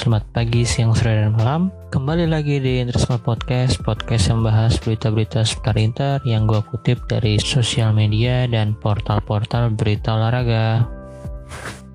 Selamat 0.00 0.24
pagi, 0.32 0.64
siang, 0.64 0.96
sore, 0.96 1.12
dan 1.12 1.36
malam. 1.36 1.68
Kembali 1.92 2.24
lagi 2.24 2.56
di 2.56 2.80
Interisme 2.80 3.20
Podcast 3.20 3.84
Podcast 3.84 4.32
yang 4.32 4.40
bahas 4.40 4.80
berita-berita 4.80 5.44
seputar 5.44 5.76
Inter 5.76 6.24
Yang 6.24 6.42
gue 6.48 6.60
kutip 6.72 6.98
dari 7.04 7.36
sosial 7.36 7.92
media 7.92 8.48
dan 8.48 8.72
portal-portal 8.80 9.76
berita 9.76 10.16
olahraga 10.16 10.88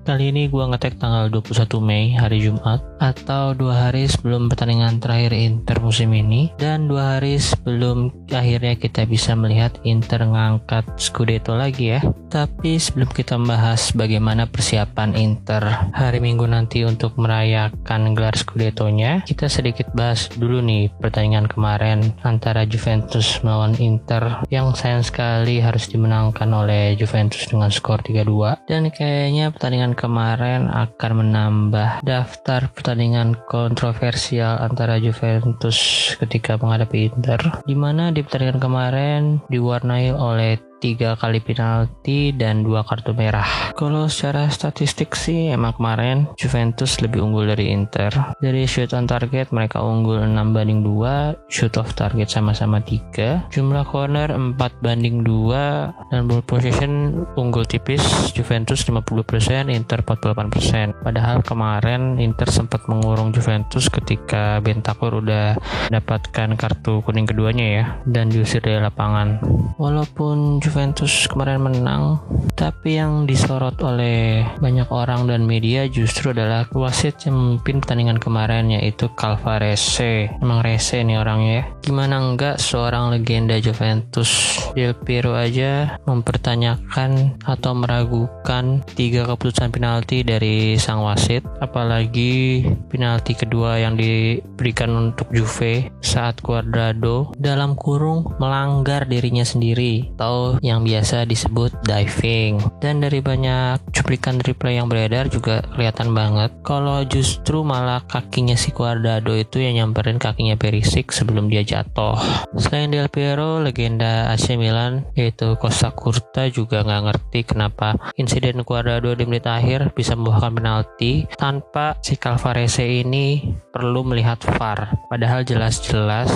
Kali 0.06 0.30
ini 0.30 0.46
gue 0.46 0.62
ngetek 0.62 1.02
tanggal 1.02 1.26
21 1.34 1.82
Mei 1.82 2.14
hari 2.14 2.38
Jumat 2.38 2.78
atau 3.02 3.58
dua 3.58 3.90
hari 3.90 4.06
sebelum 4.06 4.46
pertandingan 4.46 5.02
terakhir 5.02 5.34
Inter 5.34 5.82
musim 5.82 6.14
ini 6.14 6.54
dan 6.62 6.86
dua 6.86 7.18
hari 7.18 7.42
sebelum 7.42 8.14
akhirnya 8.30 8.78
kita 8.78 9.02
bisa 9.02 9.34
melihat 9.34 9.74
Inter 9.82 10.22
ngangkat 10.22 10.86
Scudetto 10.94 11.58
lagi 11.58 11.98
ya. 11.98 12.00
Tapi 12.30 12.78
sebelum 12.78 13.10
kita 13.10 13.34
membahas 13.34 13.90
bagaimana 13.98 14.46
persiapan 14.46 15.18
Inter 15.18 15.90
hari 15.90 16.22
Minggu 16.22 16.46
nanti 16.46 16.86
untuk 16.86 17.18
merayakan 17.18 18.14
gelar 18.14 18.38
Scudetto-nya, 18.38 19.26
kita 19.26 19.50
sedikit 19.50 19.90
bahas 19.90 20.30
dulu 20.38 20.62
nih 20.62 20.86
pertandingan 21.02 21.50
kemarin 21.50 22.14
antara 22.22 22.62
Juventus 22.62 23.42
melawan 23.42 23.74
Inter 23.82 24.46
yang 24.54 24.70
sayang 24.70 25.02
sekali 25.02 25.58
harus 25.58 25.90
dimenangkan 25.90 26.46
oleh 26.54 26.94
Juventus 26.94 27.42
dengan 27.50 27.74
skor 27.74 28.06
3-2 28.06 28.70
dan 28.70 28.86
kayaknya 28.94 29.50
pertandingan 29.50 29.95
kemarin 29.96 30.68
akan 30.68 31.12
menambah 31.24 32.04
daftar 32.04 32.68
pertandingan 32.70 33.34
kontroversial 33.48 34.60
antara 34.60 35.00
Juventus 35.00 36.12
ketika 36.20 36.60
menghadapi 36.60 37.08
Inter 37.08 37.40
di 37.64 37.72
mana 37.72 38.12
di 38.12 38.20
pertandingan 38.20 38.60
kemarin 38.60 39.22
diwarnai 39.48 40.12
oleh 40.12 40.60
tiga 40.78 41.16
kali 41.16 41.40
penalti 41.40 42.30
dan 42.36 42.60
dua 42.60 42.84
kartu 42.84 43.16
merah. 43.16 43.72
Kalau 43.76 44.08
secara 44.08 44.48
statistik 44.52 45.16
sih 45.16 45.52
emang 45.52 45.76
kemarin 45.76 46.28
Juventus 46.36 47.00
lebih 47.00 47.24
unggul 47.24 47.48
dari 47.48 47.72
Inter. 47.72 48.12
Dari 48.40 48.64
shoot 48.68 48.92
on 48.92 49.08
target 49.08 49.52
mereka 49.52 49.80
unggul 49.80 50.20
6 50.20 50.32
banding 50.52 50.84
2, 50.84 51.48
shoot 51.48 51.74
off 51.80 51.96
target 51.96 52.28
sama-sama 52.28 52.80
3, 52.80 53.48
jumlah 53.52 53.84
corner 53.88 54.32
4 54.32 54.56
banding 54.84 55.24
2 55.24 56.12
dan 56.12 56.20
ball 56.28 56.44
possession 56.44 57.24
unggul 57.36 57.64
tipis 57.64 58.02
Juventus 58.32 58.84
50%, 58.84 59.72
Inter 59.72 60.00
48%. 60.04 61.04
Padahal 61.04 61.40
kemarin 61.40 62.20
Inter 62.20 62.48
sempat 62.52 62.84
mengurung 62.88 63.32
Juventus 63.32 63.88
ketika 63.88 64.60
Bentakur 64.60 65.20
udah 65.20 65.56
mendapatkan 65.88 66.56
kartu 66.56 67.00
kuning 67.04 67.28
keduanya 67.28 67.66
ya 67.66 67.84
dan 68.08 68.28
diusir 68.32 68.60
dari 68.60 68.80
lapangan. 68.80 69.40
Walaupun 69.76 70.58
Juventus 70.66 71.30
kemarin 71.30 71.62
menang, 71.62 72.18
tapi 72.58 72.98
yang 72.98 73.22
disorot 73.22 73.78
oleh 73.86 74.42
banyak 74.58 74.90
orang 74.90 75.30
dan 75.30 75.46
media 75.46 75.86
justru 75.86 76.34
adalah 76.34 76.66
wasit 76.74 77.22
yang 77.22 77.38
memimpin 77.38 77.78
pertandingan 77.78 78.18
kemarin 78.18 78.74
yaitu 78.74 79.06
Calvarese. 79.14 80.26
Emang 80.42 80.66
rese 80.66 81.06
nih 81.06 81.22
orangnya 81.22 81.62
ya. 81.62 81.64
Gimana 81.86 82.18
enggak 82.18 82.58
seorang 82.58 83.14
legenda 83.14 83.62
Juventus 83.62 84.58
Del 84.74 84.98
Piero 84.98 85.38
aja 85.38 86.02
mempertanyakan 86.02 87.38
atau 87.46 87.72
meragukan 87.78 88.82
tiga 88.98 89.22
keputusan 89.22 89.70
penalti 89.70 90.26
dari 90.26 90.74
sang 90.82 91.06
wasit, 91.06 91.46
apalagi 91.62 92.66
penalti 92.90 93.38
kedua 93.38 93.78
yang 93.78 93.94
diberikan 93.94 95.14
untuk 95.14 95.30
Juve 95.30 95.94
saat 96.02 96.42
Cuadrado 96.42 97.30
dalam 97.38 97.78
kurung 97.78 98.34
melanggar 98.42 99.06
dirinya 99.06 99.46
sendiri 99.46 100.10
atau 100.18 100.55
yang 100.60 100.84
biasa 100.84 101.26
disebut 101.26 101.72
diving. 101.84 102.60
Dan 102.80 103.02
dari 103.02 103.18
banyak 103.20 103.92
cuplikan 103.92 104.38
replay 104.42 104.76
yang 104.76 104.86
beredar 104.86 105.26
juga 105.32 105.64
kelihatan 105.74 106.12
banget 106.12 106.52
kalau 106.62 107.02
justru 107.06 107.64
malah 107.64 108.04
kakinya 108.06 108.54
si 108.54 108.70
Cuadrado 108.70 109.32
itu 109.34 109.62
yang 109.62 109.80
nyamperin 109.80 110.20
kakinya 110.20 110.54
Perisic 110.54 111.10
sebelum 111.10 111.48
dia 111.48 111.64
jatuh. 111.64 112.16
Selain 112.60 112.92
Del 112.92 113.08
Piero, 113.08 113.58
legenda 113.58 114.30
AC 114.32 114.54
Milan 114.54 115.08
yaitu 115.16 115.56
Costa 115.56 115.90
Curta 115.90 116.48
juga 116.52 116.84
nggak 116.84 117.02
ngerti 117.08 117.40
kenapa 117.48 117.96
insiden 118.20 118.62
Cuadrado 118.62 119.16
di 119.16 119.24
menit 119.24 119.48
akhir 119.48 119.96
bisa 119.96 120.14
membuahkan 120.14 120.52
penalti 120.56 121.24
tanpa 121.36 121.96
si 122.04 122.20
Calvarese 122.20 122.84
ini 122.84 123.56
perlu 123.72 124.04
melihat 124.04 124.38
VAR. 124.56 124.92
Padahal 125.08 125.42
jelas-jelas 125.42 126.28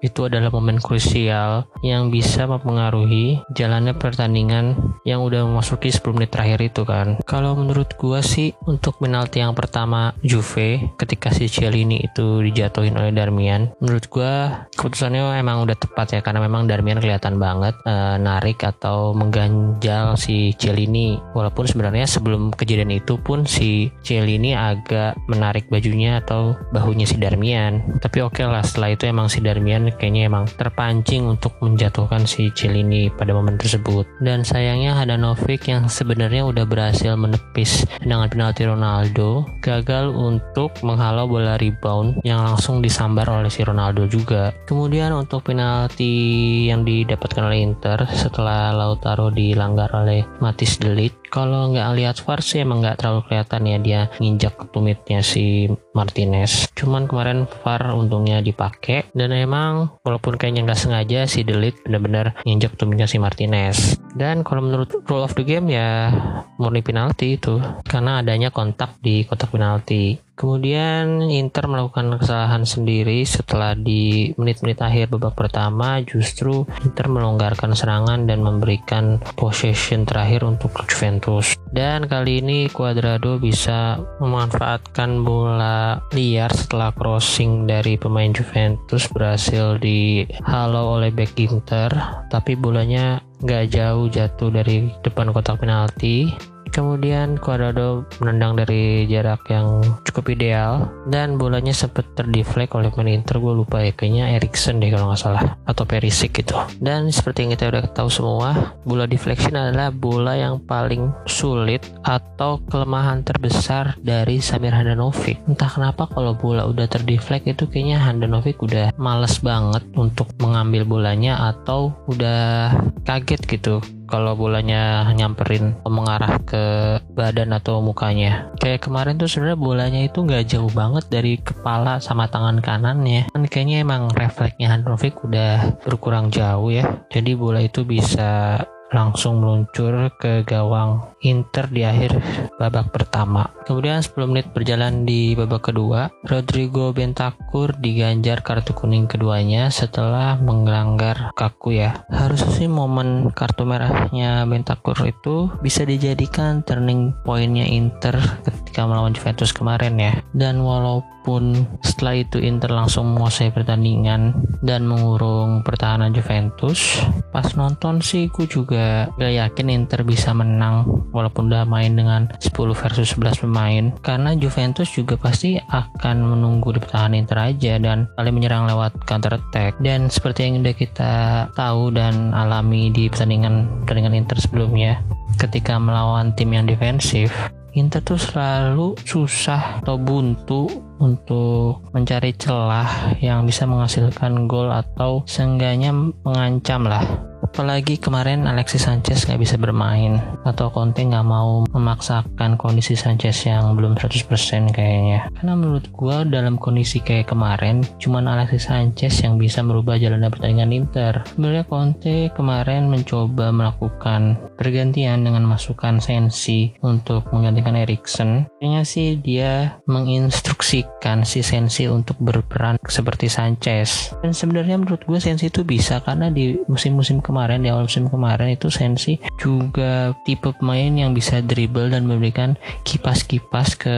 itu 0.00 0.30
adalah 0.30 0.50
momen 0.54 0.78
krusial 0.78 1.66
yang 1.82 2.10
bisa 2.14 2.46
mempengaruhi 2.46 3.42
jalannya 3.54 3.94
pertandingan 3.98 4.78
yang 5.02 5.22
udah 5.26 5.46
memasuki 5.46 5.90
10 5.90 6.14
menit 6.14 6.30
terakhir 6.30 6.60
itu 6.62 6.82
kan. 6.86 7.18
Kalau 7.26 7.58
menurut 7.58 7.98
gua 7.98 8.22
sih 8.22 8.54
untuk 8.66 9.02
penalti 9.02 9.42
yang 9.42 9.54
pertama 9.58 10.14
Juve 10.22 10.94
ketika 11.00 11.34
si 11.34 11.50
Cialini 11.50 12.04
itu 12.06 12.44
dijatuhin 12.44 12.94
oleh 12.94 13.10
Darmian, 13.10 13.74
menurut 13.82 14.06
gua 14.06 14.66
keputusannya 14.74 15.38
emang 15.38 15.66
udah 15.66 15.76
tepat 15.78 16.18
ya 16.18 16.20
karena 16.22 16.44
memang 16.46 16.70
Darmian 16.70 17.02
kelihatan 17.02 17.40
banget 17.42 17.74
e, 17.82 17.94
narik 18.22 18.62
atau 18.62 19.12
mengganjal 19.16 20.14
si 20.14 20.54
Cialini. 20.54 21.18
Walaupun 21.34 21.66
sebenarnya 21.66 22.06
sebelum 22.06 22.54
kejadian 22.54 22.94
itu 22.94 23.18
pun 23.18 23.48
si 23.48 23.90
Cialini 24.06 24.54
agak 24.54 25.18
menarik 25.26 25.66
bajunya 25.72 26.22
atau 26.22 26.54
bahunya 26.70 27.06
si 27.08 27.16
Darmian. 27.18 27.98
Tapi 27.98 28.22
oke 28.22 28.38
okay 28.38 28.46
lah 28.46 28.62
setelah 28.62 28.94
itu 28.94 29.04
emang 29.08 29.26
si 29.26 29.42
Darmian 29.42 29.87
kayaknya 29.96 30.28
emang 30.28 30.44
terpancing 30.60 31.24
untuk 31.24 31.56
menjatuhkan 31.64 32.28
si 32.28 32.52
Cilini 32.52 33.08
pada 33.08 33.32
momen 33.32 33.56
tersebut. 33.56 34.04
Dan 34.20 34.44
sayangnya 34.44 34.92
Hadanovic 34.92 35.66
yang 35.66 35.88
sebenarnya 35.88 36.44
udah 36.44 36.68
berhasil 36.68 37.16
menepis 37.16 37.88
tendangan 38.04 38.28
penalti 38.28 38.62
Ronaldo 38.68 39.48
gagal 39.64 40.12
untuk 40.12 40.76
menghalau 40.84 41.26
bola 41.26 41.58
rebound 41.58 42.20
yang 42.22 42.44
langsung 42.44 42.84
disambar 42.84 43.26
oleh 43.26 43.50
si 43.50 43.64
Ronaldo 43.66 44.06
juga. 44.06 44.54
Kemudian 44.68 45.10
untuk 45.16 45.48
penalti 45.48 46.66
yang 46.70 46.86
didapatkan 46.86 47.42
oleh 47.48 47.64
Inter 47.64 48.04
setelah 48.12 48.70
Lautaro 48.76 49.32
dilanggar 49.32 49.90
oleh 49.96 50.22
Matis 50.38 50.78
Delit 50.78 51.17
kalau 51.28 51.72
nggak 51.72 51.88
lihat 51.96 52.16
VAR 52.24 52.40
sih 52.40 52.64
emang 52.64 52.80
nggak 52.80 53.00
terlalu 53.00 53.20
kelihatan 53.28 53.62
ya 53.64 53.78
dia 53.78 54.00
nginjak 54.18 54.54
tumitnya 54.74 55.20
si 55.20 55.68
Martinez. 55.92 56.68
Cuman 56.74 57.08
kemarin 57.08 57.48
VAR 57.64 57.94
untungnya 57.94 58.40
dipakai 58.40 59.08
dan 59.12 59.32
emang 59.32 59.92
walaupun 60.02 60.36
kayaknya 60.36 60.68
nggak 60.68 60.80
sengaja 60.80 61.20
si 61.30 61.44
Delit 61.44 61.78
benar-benar 61.84 62.36
nginjak 62.44 62.76
tumitnya 62.76 63.06
si 63.06 63.16
Martinez. 63.20 63.96
Dan 64.16 64.42
kalau 64.42 64.66
menurut 64.66 64.90
rule 65.06 65.24
of 65.24 65.36
the 65.36 65.44
game 65.44 65.70
ya 65.70 66.10
murni 66.58 66.82
penalti 66.82 67.38
itu 67.38 67.60
karena 67.86 68.20
adanya 68.20 68.50
kontak 68.50 68.98
di 68.98 69.22
kotak 69.24 69.54
penalti. 69.54 70.27
Kemudian 70.38 71.26
Inter 71.34 71.66
melakukan 71.66 72.14
kesalahan 72.14 72.62
sendiri 72.62 73.26
setelah 73.26 73.74
di 73.74 74.30
menit-menit 74.38 74.78
akhir 74.78 75.10
babak 75.10 75.34
pertama 75.34 75.98
justru 76.06 76.62
Inter 76.86 77.10
melonggarkan 77.10 77.74
serangan 77.74 78.30
dan 78.30 78.46
memberikan 78.46 79.18
possession 79.34 80.06
terakhir 80.06 80.46
untuk 80.46 80.70
Juventus. 80.86 81.58
Dan 81.74 82.06
kali 82.06 82.38
ini 82.38 82.70
Cuadrado 82.70 83.42
bisa 83.42 83.98
memanfaatkan 84.22 85.26
bola 85.26 85.98
liar 86.14 86.54
setelah 86.54 86.94
crossing 86.94 87.66
dari 87.66 87.98
pemain 87.98 88.30
Juventus 88.30 89.10
berhasil 89.10 89.74
dihalau 89.82 91.02
oleh 91.02 91.10
back 91.10 91.34
Inter 91.34 91.90
tapi 92.30 92.54
bolanya 92.54 93.18
nggak 93.42 93.64
jauh 93.70 94.06
jatuh 94.10 94.50
dari 94.50 94.90
depan 95.02 95.30
kotak 95.30 95.62
penalti 95.62 96.30
Kemudian 96.70 97.40
Cuadrado 97.40 98.06
menendang 98.22 98.58
dari 98.58 99.04
jarak 99.08 99.48
yang 99.50 99.82
cukup 100.04 100.32
ideal 100.32 100.88
dan 101.08 101.40
bolanya 101.40 101.74
sempat 101.74 102.06
terdeflect 102.14 102.76
oleh 102.76 102.92
pemain 102.92 103.18
Inter 103.18 103.40
gue 103.40 103.54
lupa 103.54 103.82
ya 103.82 103.92
kayaknya 103.92 104.38
Erikson 104.38 104.78
deh 104.78 104.92
kalau 104.92 105.10
nggak 105.10 105.20
salah 105.20 105.58
atau 105.66 105.84
Perisic 105.88 106.36
gitu. 106.38 106.54
Dan 106.78 107.10
seperti 107.10 107.44
yang 107.46 107.52
kita 107.56 107.72
udah 107.72 107.84
tahu 107.92 108.08
semua, 108.12 108.76
bola 108.84 109.08
deflection 109.08 109.56
adalah 109.56 109.90
bola 109.90 110.36
yang 110.36 110.60
paling 110.62 111.10
sulit 111.26 111.82
atau 112.04 112.62
kelemahan 112.68 113.26
terbesar 113.26 113.98
dari 114.00 114.38
Samir 114.38 114.72
Handanovic. 114.72 115.40
Entah 115.48 115.70
kenapa 115.70 116.06
kalau 116.12 116.36
bola 116.36 116.68
udah 116.68 116.86
terdeflect 116.86 117.48
itu 117.50 117.66
kayaknya 117.66 117.98
Handanovic 117.98 118.60
udah 118.62 118.94
males 119.00 119.40
banget 119.42 119.82
untuk 119.96 120.30
mengambil 120.38 120.84
bolanya 120.86 121.50
atau 121.50 121.92
udah 122.06 122.72
kaget 123.04 123.42
gitu 123.48 123.82
kalau 124.08 124.32
bolanya 124.34 125.04
nyamperin 125.12 125.76
mengarah 125.84 126.40
ke 126.42 126.96
badan 127.12 127.52
atau 127.52 127.84
mukanya. 127.84 128.48
Kayak 128.56 128.88
kemarin 128.88 129.20
tuh 129.20 129.28
sebenarnya 129.28 129.60
bolanya 129.60 130.00
itu 130.00 130.24
nggak 130.24 130.48
jauh 130.48 130.72
banget 130.72 131.04
dari 131.12 131.36
kepala 131.38 132.00
sama 132.00 132.26
tangan 132.32 132.64
kanannya. 132.64 133.28
Kan 133.30 133.44
kayaknya 133.44 133.84
emang 133.84 134.08
refleksnya 134.16 134.72
Handrovic 134.72 135.20
udah 135.20 135.78
berkurang 135.84 136.32
jauh 136.32 136.72
ya. 136.72 137.04
Jadi 137.12 137.36
bola 137.36 137.60
itu 137.60 137.84
bisa 137.84 138.64
langsung 138.92 139.40
meluncur 139.44 140.12
ke 140.16 140.44
gawang 140.44 141.04
Inter 141.20 141.66
di 141.68 141.82
akhir 141.82 142.16
babak 142.56 142.94
pertama. 142.94 143.50
Kemudian 143.66 144.00
10 144.00 144.30
menit 144.30 144.46
berjalan 144.54 145.02
di 145.04 145.34
babak 145.34 145.72
kedua, 145.72 146.08
Rodrigo 146.24 146.94
Bentancur 146.94 147.74
diganjar 147.76 148.40
kartu 148.40 148.72
kuning 148.72 149.10
keduanya 149.10 149.68
setelah 149.68 150.38
melanggar 150.38 151.34
kaku 151.34 151.82
ya. 151.82 152.06
Harusnya 152.08 152.52
sih 152.54 152.70
momen 152.70 153.34
kartu 153.34 153.66
merahnya 153.66 154.46
Bentancur 154.46 154.96
itu 155.04 155.50
bisa 155.60 155.82
dijadikan 155.82 156.62
turning 156.62 157.12
pointnya 157.26 157.66
Inter 157.66 158.16
ketika 158.46 158.86
melawan 158.86 159.12
Juventus 159.12 159.50
kemarin 159.50 159.98
ya. 159.98 160.14
Dan 160.32 160.62
walaupun 160.62 161.66
setelah 161.82 162.22
itu 162.22 162.38
Inter 162.40 162.72
langsung 162.72 163.12
menguasai 163.12 163.50
pertandingan 163.52 164.32
dan 164.62 164.86
mengurung 164.86 165.66
pertahanan 165.66 166.14
Juventus, 166.14 167.02
pas 167.34 167.46
nonton 167.58 168.00
sih 168.00 168.30
gue 168.30 168.46
juga 168.46 168.77
gak 169.18 169.34
yakin 169.34 169.66
Inter 169.72 170.00
bisa 170.06 170.30
menang 170.32 170.86
walaupun 171.10 171.50
udah 171.50 171.66
main 171.66 171.94
dengan 171.94 172.30
10 172.38 172.52
versus 172.54 173.14
11 173.18 173.44
pemain. 173.44 173.84
Karena 174.00 174.34
Juventus 174.38 174.88
juga 174.92 175.18
pasti 175.18 175.58
akan 175.58 176.16
menunggu 176.22 176.74
di 176.74 176.80
pertahanan 176.80 177.18
Inter 177.18 177.38
aja 177.42 177.76
dan 177.76 178.06
paling 178.14 178.34
menyerang 178.34 178.70
lewat 178.70 178.94
counter 179.04 179.36
attack. 179.36 179.76
Dan 179.82 180.08
seperti 180.08 180.48
yang 180.48 180.62
udah 180.62 180.74
kita 180.76 181.12
tahu 181.52 181.90
dan 181.92 182.30
alami 182.32 182.90
di 182.94 183.10
pertandingan 183.10 183.84
pertandingan 183.84 184.24
Inter 184.24 184.38
sebelumnya 184.38 185.02
ketika 185.38 185.78
melawan 185.78 186.34
tim 186.34 186.50
yang 186.50 186.66
defensif 186.66 187.30
Inter 187.78 188.02
tuh 188.02 188.18
selalu 188.18 188.98
susah 189.06 189.78
atau 189.84 189.94
buntu 190.00 190.87
untuk 190.98 191.82
mencari 191.94 192.34
celah 192.34 193.18
yang 193.22 193.46
bisa 193.46 193.64
menghasilkan 193.64 194.50
gol 194.50 194.70
atau 194.70 195.22
seenggaknya 195.24 195.94
mengancam 196.22 196.86
lah 196.86 197.28
Apalagi 197.48 197.96
kemarin 197.96 198.44
Alexis 198.44 198.84
Sanchez 198.84 199.24
nggak 199.24 199.40
bisa 199.40 199.56
bermain 199.56 200.20
atau 200.44 200.68
Conte 200.68 201.00
nggak 201.00 201.26
mau 201.26 201.64
memaksakan 201.72 202.60
kondisi 202.60 202.92
Sanchez 202.92 203.34
yang 203.48 203.72
belum 203.72 203.96
100% 203.96 204.28
kayaknya. 204.74 205.32
Karena 205.32 205.56
menurut 205.56 205.88
gua 205.90 206.28
dalam 206.28 206.60
kondisi 206.60 207.00
kayak 207.00 207.32
kemarin 207.32 207.80
cuman 207.96 208.28
Alexis 208.28 208.68
Sanchez 208.68 209.24
yang 209.24 209.40
bisa 209.40 209.64
merubah 209.64 209.96
jalannya 209.96 210.28
pertandingan 210.28 210.76
Inter. 210.76 211.24
Sebenarnya 211.24 211.64
Conte 211.64 212.28
kemarin 212.36 212.92
mencoba 212.92 213.48
melakukan 213.50 214.36
pergantian 214.60 215.24
dengan 215.24 215.48
masukan 215.48 216.04
Sensi 216.04 216.76
untuk 216.84 217.26
menggantikan 217.32 217.80
Erikson. 217.80 218.44
Kayaknya 218.60 218.82
sih 218.84 219.08
dia 219.18 219.80
menginstruksikan 219.88 220.87
si 221.24 221.40
Sensi 221.40 221.88
untuk 221.88 222.18
berperan 222.20 222.76
seperti 222.84 223.30
Sanchez. 223.30 224.12
Dan 224.20 224.36
sebenarnya 224.36 224.76
menurut 224.76 225.02
gue 225.08 225.18
Sensi 225.22 225.48
itu 225.48 225.64
bisa 225.64 226.04
karena 226.04 226.28
di 226.28 226.58
musim-musim 226.68 227.24
kemarin 227.24 227.64
di 227.64 227.72
awal 227.72 227.88
musim 227.88 228.10
kemarin 228.10 228.52
itu 228.52 228.68
Sensi 228.68 229.16
juga 229.40 230.12
tipe 230.28 230.52
pemain 230.58 230.90
yang 230.92 231.16
bisa 231.16 231.40
dribble 231.40 231.88
dan 231.88 232.04
memberikan 232.04 232.58
kipas-kipas 232.84 233.78
ke 233.78 233.96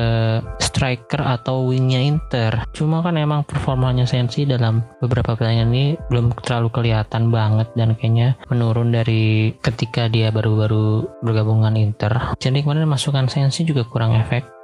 striker 0.62 1.24
atau 1.24 1.66
wingnya 1.66 2.00
Inter. 2.04 2.68
Cuma 2.76 3.02
kan 3.02 3.18
emang 3.18 3.42
performanya 3.42 4.06
Sensi 4.06 4.46
dalam 4.46 4.84
beberapa 5.02 5.34
pertandingan 5.34 5.72
ini 5.74 5.84
belum 6.08 6.36
terlalu 6.46 6.68
kelihatan 6.70 7.34
banget 7.34 7.68
dan 7.74 7.98
kayaknya 7.98 8.38
menurun 8.52 8.94
dari 8.94 9.52
ketika 9.58 10.06
dia 10.06 10.30
baru-baru 10.30 11.04
bergabung 11.24 11.64
dengan 11.64 11.76
Inter. 11.80 12.12
Jadi 12.38 12.62
kemarin 12.62 12.86
masukan 12.86 13.26
Sensi 13.26 13.66
juga 13.66 13.82
kurang 13.88 14.14
efektif 14.14 14.59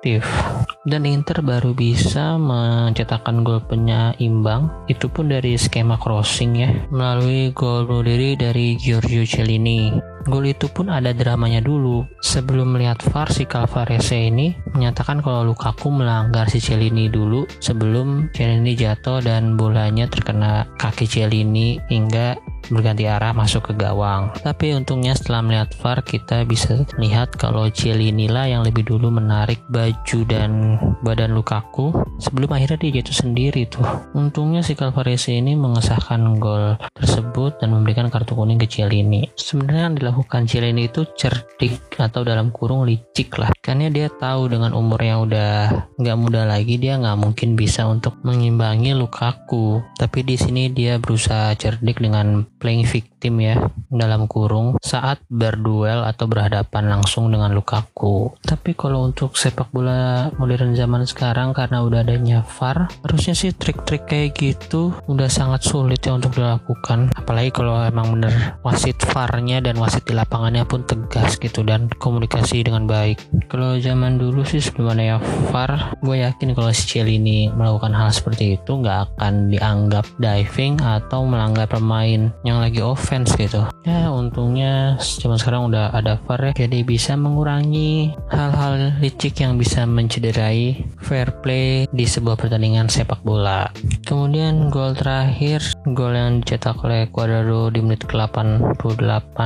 dan 0.87 1.03
Inter 1.03 1.43
baru 1.43 1.75
bisa 1.75 2.39
mencetakkan 2.39 3.43
gol 3.43 3.59
penyeimbang 3.67 4.71
itu 4.87 5.11
pun 5.11 5.35
dari 5.35 5.59
skema 5.59 5.99
crossing 5.99 6.53
ya. 6.55 6.71
Melalui 6.95 7.51
gol 7.51 7.91
bunuh 7.91 8.39
dari 8.39 8.79
Giorgio 8.79 9.27
Cellini. 9.27 9.99
Gol 10.27 10.51
itu 10.51 10.71
pun 10.71 10.91
ada 10.91 11.11
dramanya 11.11 11.63
dulu. 11.63 12.07
Sebelum 12.23 12.75
melihat 12.75 12.99
VAR, 13.11 13.31
si 13.31 13.47
Calvarese 13.47 14.31
ini 14.31 14.55
menyatakan 14.75 15.23
kalau 15.23 15.47
Lukaku 15.47 15.91
melanggar 15.91 16.51
si 16.51 16.59
Cellini 16.63 17.07
dulu 17.11 17.47
sebelum 17.63 18.31
Cellini 18.35 18.75
jatuh 18.75 19.23
dan 19.23 19.59
bolanya 19.59 20.07
terkena 20.11 20.67
kaki 20.79 21.07
Cellini 21.07 21.79
hingga 21.91 22.39
berganti 22.71 23.07
arah 23.07 23.33
masuk 23.33 23.71
ke 23.71 23.73
gawang. 23.77 24.31
Tapi 24.41 24.75
untungnya 24.75 25.15
setelah 25.15 25.43
melihat 25.43 25.71
VAR 25.79 26.01
kita 26.03 26.43
bisa 26.47 26.87
lihat 26.99 27.35
kalau 27.39 27.69
Cielini 27.71 28.27
lah 28.31 28.49
yang 28.49 28.63
lebih 28.67 28.87
dulu 28.87 29.11
menarik 29.11 29.61
baju 29.71 30.19
dan 30.29 30.81
badan 31.03 31.35
Lukaku 31.37 31.93
sebelum 32.19 32.53
akhirnya 32.57 32.79
dia 32.81 33.03
jatuh 33.03 33.17
sendiri 33.27 33.69
tuh. 33.69 33.85
Untungnya 34.17 34.65
si 34.65 34.73
Calvarese 34.79 35.37
ini 35.37 35.55
mengesahkan 35.55 36.39
gol 36.41 36.79
tersebut 36.97 37.61
dan 37.61 37.75
memberikan 37.75 38.09
kartu 38.09 38.33
kuning 38.33 38.61
ke 38.61 38.67
Cielini. 38.69 39.29
Sebenarnya 39.37 39.93
yang 39.93 39.97
dilakukan 39.97 40.49
Cielini 40.49 40.89
itu 40.89 41.05
cerdik 41.17 41.99
atau 41.99 42.23
dalam 42.23 42.53
kurung 42.53 42.85
licik 42.89 43.37
lah. 43.41 43.51
Karena 43.61 43.91
dia 43.93 44.09
tahu 44.09 44.49
dengan 44.53 44.73
umur 44.73 45.01
yang 45.03 45.27
udah 45.27 45.89
nggak 45.99 46.19
muda 46.19 46.47
lagi 46.47 46.79
dia 46.79 46.97
nggak 47.01 47.19
mungkin 47.19 47.59
bisa 47.59 47.85
untuk 47.89 48.19
mengimbangi 48.23 48.97
Lukaku. 48.97 49.83
Tapi 49.97 50.23
di 50.23 50.37
sini 50.39 50.71
dia 50.73 50.97
berusaha 51.01 51.53
cerdik 51.57 52.01
dengan 52.01 52.45
playing 52.59 52.89
victim 52.89 53.41
ya 53.41 53.57
dalam 53.93 54.27
kurung 54.27 54.77
saat 54.83 55.23
berduel 55.31 56.03
atau 56.05 56.27
berhadapan 56.29 56.91
langsung 56.91 57.31
dengan 57.31 57.53
Lukaku. 57.53 58.35
Tapi 58.43 58.75
kalau 58.75 59.07
untuk 59.07 59.37
sepak 59.37 59.71
bola 59.71 60.29
modern 60.37 60.75
zaman 60.75 61.05
sekarang 61.07 61.53
karena 61.57 61.85
udah 61.85 62.01
adanya 62.03 62.45
VAR, 62.45 62.91
harusnya 63.07 63.35
sih 63.37 63.53
trik-trik 63.55 64.09
kayak 64.09 64.37
gitu 64.37 64.95
udah 65.07 65.29
sangat 65.31 65.65
sulit 65.65 66.03
ya 66.03 66.17
untuk 66.17 66.37
dilakukan. 66.37 67.13
Apalagi 67.15 67.51
kalau 67.55 67.81
emang 67.83 68.19
bener 68.19 68.59
wasit 68.63 68.99
VAR-nya 69.03 69.63
dan 69.63 69.79
wasit 69.79 70.05
di 70.05 70.15
lapangannya 70.15 70.67
pun 70.67 70.83
tegas 70.85 71.39
gitu 71.39 71.63
dan 71.63 71.89
komunikasi 72.01 72.67
dengan 72.67 72.85
baik. 72.85 73.21
Kalau 73.47 73.79
zaman 73.79 74.19
dulu 74.19 74.43
sih 74.43 74.61
sebelum 74.61 74.97
adanya 74.97 75.19
VAR, 75.51 75.97
gue 76.03 76.23
yakin 76.23 76.53
kalau 76.57 76.71
si 76.73 76.99
ini 77.03 77.53
melakukan 77.53 77.93
hal 77.93 78.09
seperti 78.09 78.57
itu 78.57 78.73
nggak 78.81 79.15
akan 79.15 79.53
dianggap 79.53 80.07
diving 80.17 80.81
atau 80.81 81.29
melanggar 81.29 81.69
pemain 81.69 82.33
yang 82.47 82.63
lagi 82.63 82.79
offense 82.79 83.35
gitu. 83.35 83.67
Ya 83.83 84.07
untungnya 84.09 84.95
zaman 85.03 85.37
sekarang 85.37 85.75
udah 85.75 85.91
ada 85.91 86.23
VAR 86.25 86.51
ya. 86.51 86.67
Jadi 86.67 86.87
bisa 86.87 87.19
mengurangi 87.19 88.15
hal-hal 88.31 88.95
licik 89.03 89.43
yang 89.43 89.59
bisa 89.59 89.83
mencederai 89.83 90.87
fair 91.03 91.35
play 91.43 91.91
di 91.91 92.07
sebuah 92.07 92.39
pertandingan 92.39 92.87
sepak 92.87 93.21
bola. 93.27 93.67
Kemudian 94.07 94.71
gol 94.71 94.95
terakhir 94.95 95.63
gol 95.91 96.15
yang 96.15 96.41
dicetak 96.41 96.79
oleh 96.87 97.11
Cuadrado 97.11 97.75
di 97.75 97.83
menit 97.83 98.07
ke-88 98.07 99.37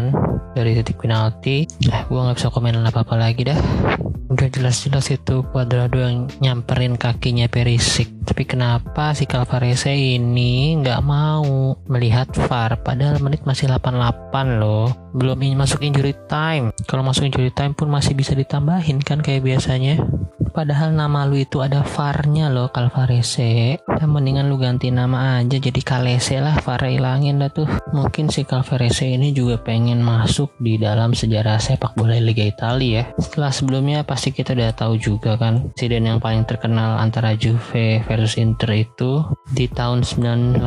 dari 0.52 0.70
titik 0.76 1.00
penalti. 1.00 1.64
Eh, 1.88 2.02
gue 2.04 2.20
nggak 2.20 2.36
bisa 2.36 2.52
komen 2.52 2.84
apa-apa 2.84 3.16
lagi 3.16 3.48
dah. 3.48 3.58
Udah 4.30 4.46
jelas-jelas 4.46 5.10
itu 5.10 5.42
Cuadrado 5.48 5.98
yang 5.98 6.28
nyamperin 6.38 6.94
kakinya 7.00 7.50
Perisik 7.50 8.20
tapi 8.30 8.46
kenapa 8.46 9.10
si 9.10 9.26
Calvarese 9.26 9.90
ini 9.90 10.78
nggak 10.78 11.02
mau 11.02 11.74
melihat 11.90 12.30
VAR 12.46 12.78
padahal 12.90 13.22
menit 13.22 13.46
masih 13.46 13.70
88 13.70 14.58
loh. 14.58 14.90
Belum 15.14 15.38
masuk 15.54 15.78
injury 15.86 16.10
time. 16.26 16.74
Kalau 16.90 17.06
masuk 17.06 17.30
injury 17.30 17.54
time 17.54 17.70
pun 17.70 17.86
masih 17.86 18.18
bisa 18.18 18.34
ditambahin 18.34 18.98
kan 18.98 19.22
kayak 19.22 19.46
biasanya 19.46 20.02
Padahal 20.50 20.90
nama 20.90 21.30
lu 21.30 21.38
itu 21.38 21.62
ada 21.62 21.86
farnya 21.86 22.50
loh 22.50 22.66
Calvarese. 22.74 23.78
Ya 23.78 24.06
mendingan 24.06 24.50
lu 24.50 24.58
ganti 24.58 24.90
nama 24.90 25.38
aja 25.38 25.56
jadi 25.62 25.78
Kalese 25.78 26.42
lah. 26.42 26.58
Var 26.58 26.82
hilangin 26.90 27.38
dah 27.38 27.54
tuh. 27.54 27.70
Mungkin 27.94 28.26
si 28.34 28.42
Calvarese 28.42 29.06
ini 29.06 29.30
juga 29.30 29.62
pengen 29.62 30.02
masuk 30.02 30.50
di 30.58 30.74
dalam 30.74 31.14
sejarah 31.14 31.62
sepak 31.62 31.94
bola 31.94 32.18
Liga 32.18 32.42
Italia 32.42 32.90
ya. 32.90 33.04
Setelah 33.22 33.54
sebelumnya 33.54 34.02
pasti 34.02 34.34
kita 34.34 34.58
udah 34.58 34.74
tahu 34.74 34.98
juga 34.98 35.38
kan. 35.38 35.70
Insiden 35.78 36.10
yang 36.10 36.18
paling 36.18 36.42
terkenal 36.42 36.98
antara 36.98 37.38
Juve 37.38 38.02
versus 38.10 38.34
Inter 38.34 38.74
itu 38.74 39.22
di 39.54 39.70
tahun 39.70 40.02
98 40.02 40.58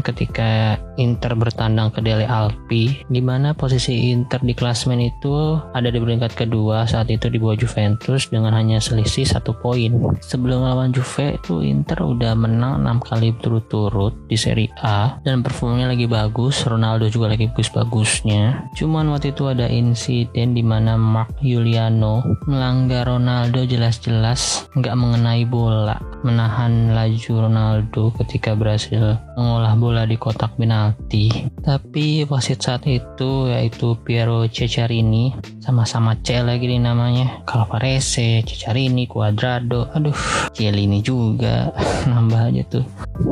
ketika 0.00 0.80
Inter 0.96 1.36
bertandang 1.36 1.92
ke 1.92 2.00
Dele 2.00 2.24
Alpi. 2.24 3.04
Di 3.04 3.20
mana 3.20 3.52
posisi 3.52 4.08
Inter 4.14 4.40
di 4.40 4.56
klasmen 4.56 5.02
itu 5.02 5.60
ada 5.76 5.92
di 5.92 6.00
peringkat 6.00 6.32
kedua 6.32 6.88
saat 6.88 7.12
itu 7.12 7.28
di 7.28 7.36
bawah 7.36 7.58
Juventus 7.58 8.32
dengan 8.32 8.56
hanya 8.56 8.80
selisih 8.80 9.25
satu 9.26 9.52
poin. 9.58 9.90
Sebelum 10.22 10.62
melawan 10.62 10.94
Juve 10.94 11.36
itu 11.36 11.60
Inter 11.66 12.00
udah 12.06 12.32
menang 12.38 12.80
6 12.86 13.02
kali 13.02 13.34
berturut-turut 13.34 14.14
di 14.30 14.38
Serie 14.38 14.70
A 14.80 15.18
dan 15.26 15.42
performanya 15.42 15.92
lagi 15.92 16.06
bagus. 16.06 16.62
Ronaldo 16.62 17.10
juga 17.10 17.34
lagi 17.34 17.50
bagus-bagusnya. 17.50 18.72
Cuman 18.78 19.10
waktu 19.10 19.34
itu 19.34 19.50
ada 19.50 19.66
insiden 19.66 20.54
di 20.54 20.62
mana 20.62 20.94
Mark 20.94 21.34
Juliano 21.42 22.22
melanggar 22.46 23.10
Ronaldo 23.10 23.66
jelas-jelas 23.66 24.70
nggak 24.78 24.94
mengenai 24.94 25.42
bola, 25.44 25.98
menahan 26.22 26.94
laju 26.94 27.50
Ronaldo 27.50 28.14
ketika 28.22 28.54
berhasil 28.54 29.18
mengolah 29.36 29.76
bola 29.76 30.02
di 30.08 30.16
kotak 30.16 30.56
penalti. 30.56 31.28
Tapi 31.60 32.24
wasit 32.24 32.64
saat 32.64 32.88
itu 32.88 33.52
yaitu 33.52 33.94
Piero 34.00 34.48
Cecarini 34.48 35.36
sama-sama 35.60 36.16
C 36.24 36.40
lagi 36.40 36.64
di 36.64 36.80
namanya. 36.80 37.44
Calvarese, 37.44 38.40
Cecarini, 38.42 39.04
Cuadrado 39.04 39.92
aduh 39.92 40.16
ini 40.56 41.04
juga. 41.04 41.70
Nambah 42.10 42.50
aja 42.50 42.62
tuh. 42.66 42.84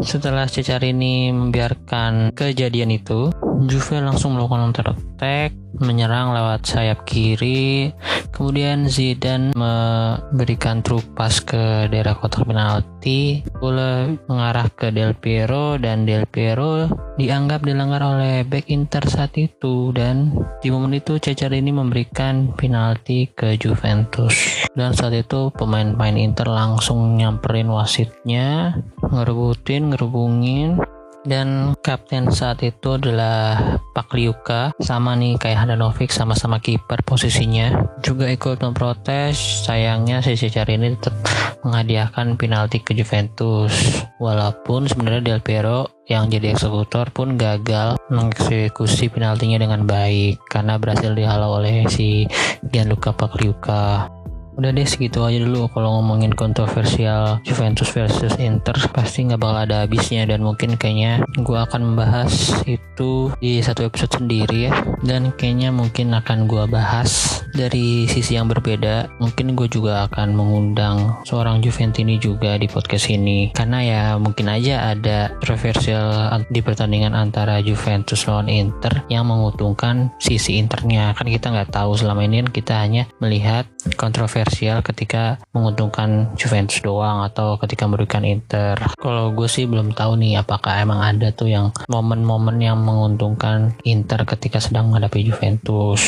Setelah 0.05 0.45
Cecar 0.45 0.85
ini 0.85 1.33
membiarkan 1.33 2.37
kejadian 2.37 2.93
itu 2.93 3.33
Juve 3.65 4.01
langsung 4.05 4.37
melakukan 4.37 4.69
counter 4.69 4.93
attack 4.93 5.63
menyerang 5.81 6.35
lewat 6.35 6.66
sayap 6.66 7.07
kiri. 7.09 7.90
Kemudian 8.35 8.90
Zidane 8.90 9.54
memberikan 9.54 10.83
true 10.83 11.02
pass 11.14 11.38
ke 11.38 11.87
daerah 11.87 12.19
kotak 12.19 12.47
penalti. 12.47 13.47
Bola 13.62 14.11
mengarah 14.26 14.66
ke 14.75 14.90
Del 14.90 15.14
Piero 15.14 15.78
dan 15.78 16.02
Del 16.02 16.26
Piero 16.26 16.90
dianggap 17.14 17.62
dilanggar 17.62 18.02
oleh 18.02 18.43
back 18.43 18.66
Inter 18.75 19.07
saat 19.07 19.38
itu 19.38 19.95
dan 19.95 20.35
di 20.59 20.69
momen 20.75 20.99
itu 20.99 21.23
Cecar 21.23 21.54
ini 21.54 21.71
memberikan 21.71 22.50
penalti 22.59 23.31
ke 23.31 23.54
Juventus. 23.54 24.66
Dan 24.75 24.90
saat 24.99 25.14
itu 25.14 25.54
pemain-pemain 25.54 26.19
Inter 26.19 26.50
langsung 26.50 27.14
nyamperin 27.14 27.71
wasitnya, 27.71 28.75
ngerebutin, 28.99 29.95
ngerubungin 29.95 30.83
dan 31.25 31.73
kapten 31.81 32.28
saat 32.28 32.61
itu 32.61 33.00
adalah 33.00 33.57
Pak 33.97 34.12
Liuka 34.12 34.76
sama 34.81 35.16
nih 35.16 35.40
kayak 35.40 35.64
Handanovic 35.64 36.12
sama-sama 36.12 36.61
kiper 36.61 37.00
posisinya. 37.04 37.73
Juga 38.04 38.28
ikut 38.28 38.61
memprotes 38.61 39.64
sayangnya 39.64 40.21
si 40.21 40.37
cari 40.37 40.76
ini 40.76 40.95
tetap 41.00 41.16
menghadiahkan 41.64 42.37
penalti 42.37 42.85
ke 42.85 42.93
Juventus. 42.93 43.73
Walaupun 44.21 44.87
sebenarnya 44.87 45.25
Del 45.25 45.40
Piero 45.40 45.88
yang 46.04 46.28
jadi 46.28 46.52
eksekutor 46.52 47.09
pun 47.16 47.40
gagal 47.40 47.97
mengeksekusi 48.12 49.09
penaltinya 49.09 49.57
dengan 49.57 49.88
baik 49.88 50.37
karena 50.52 50.76
berhasil 50.76 51.16
dihalau 51.16 51.57
oleh 51.57 51.88
si 51.88 52.28
Gianluca 52.69 53.16
Pagliuca 53.16 54.12
Udah 54.55 54.71
deh 54.71 54.87
segitu 54.87 55.27
aja 55.27 55.43
dulu. 55.43 55.67
Kalau 55.75 55.99
ngomongin 55.99 56.31
kontroversial 56.31 57.43
Juventus 57.43 57.91
versus 57.91 58.39
Inter 58.39 58.79
pasti 58.95 59.27
nggak 59.27 59.41
bakal 59.43 59.59
ada 59.67 59.77
habisnya. 59.83 60.23
Dan 60.31 60.47
mungkin 60.47 60.79
kayaknya 60.79 61.27
gue 61.35 61.59
akan 61.59 61.95
membahas 61.95 62.63
itu 62.63 63.35
di 63.43 63.59
satu 63.59 63.91
episode 63.91 64.23
sendiri 64.23 64.71
ya. 64.71 64.73
Dan 65.03 65.35
kayaknya 65.35 65.75
mungkin 65.75 66.15
akan 66.15 66.47
gue 66.47 66.65
bahas 66.71 67.43
dari 67.51 68.07
sisi 68.07 68.39
yang 68.39 68.47
berbeda. 68.47 69.11
Mungkin 69.19 69.59
gue 69.59 69.67
juga 69.67 70.07
akan 70.07 70.39
mengundang 70.39 71.19
seorang 71.27 71.59
Juventini 71.59 72.23
juga 72.23 72.55
di 72.55 72.71
podcast 72.71 73.11
ini. 73.11 73.51
Karena 73.51 73.83
ya 73.83 74.03
mungkin 74.23 74.47
aja 74.47 74.95
ada 74.95 75.35
kontroversial 75.43 76.31
di 76.47 76.63
pertandingan 76.63 77.19
antara 77.19 77.59
Juventus 77.59 78.23
lawan 78.31 78.47
Inter 78.47 79.03
yang 79.11 79.27
menguntungkan 79.27 80.15
sisi 80.23 80.63
Internya. 80.63 81.11
Kan 81.19 81.27
kita 81.27 81.51
nggak 81.51 81.75
tahu 81.75 81.99
selama 81.99 82.23
ini 82.23 82.47
kan 82.47 82.51
kita 82.55 82.75
hanya 82.79 83.03
melihat 83.19 83.67
kontroversi 83.99 84.44
kontroversial 84.45 84.85
ketika 84.85 85.41
menguntungkan 85.57 86.37
Juventus 86.37 86.85
doang 86.85 87.25
atau 87.25 87.57
ketika 87.57 87.89
merugikan 87.89 88.29
Inter. 88.29 88.77
Kalau 89.01 89.33
gue 89.33 89.49
sih 89.49 89.65
belum 89.65 89.97
tahu 89.97 90.21
nih 90.21 90.45
apakah 90.45 90.85
emang 90.85 91.01
ada 91.01 91.33
tuh 91.33 91.49
yang 91.49 91.73
momen-momen 91.89 92.61
yang 92.61 92.77
menguntungkan 92.85 93.73
Inter 93.89 94.29
ketika 94.29 94.61
sedang 94.61 94.93
menghadapi 94.93 95.25
Juventus. 95.25 96.05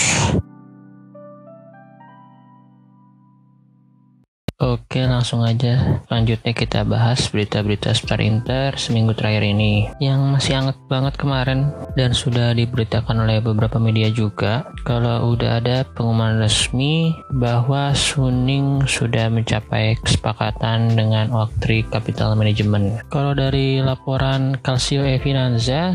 Oke 4.56 5.04
langsung 5.04 5.44
aja. 5.44 6.00
Selanjutnya 6.08 6.56
kita 6.56 6.80
bahas 6.88 7.28
berita-berita 7.28 7.92
seputar 7.92 8.24
Inter 8.24 8.72
seminggu 8.80 9.12
terakhir 9.12 9.44
ini 9.44 9.84
Yang 10.00 10.20
masih 10.32 10.52
hangat 10.56 10.80
banget 10.88 11.14
kemarin 11.20 11.76
Dan 11.92 12.16
sudah 12.16 12.56
diberitakan 12.56 13.28
oleh 13.28 13.44
beberapa 13.44 13.76
media 13.76 14.08
juga. 14.08 14.64
Kalau 14.88 15.36
udah 15.36 15.60
ada 15.60 15.84
pengumuman 15.92 16.40
resmi 16.40 17.12
Bahwa 17.36 17.92
Suning 17.92 18.80
sudah 18.88 19.28
mencapai 19.28 20.00
kesepakatan 20.00 20.96
dengan 20.96 21.36
Oaktri 21.36 21.84
Capital 21.92 22.32
Management. 22.32 23.12
Kalau 23.12 23.36
dari 23.36 23.84
laporan 23.84 24.56
Calcio 24.64 25.04
e 25.04 25.20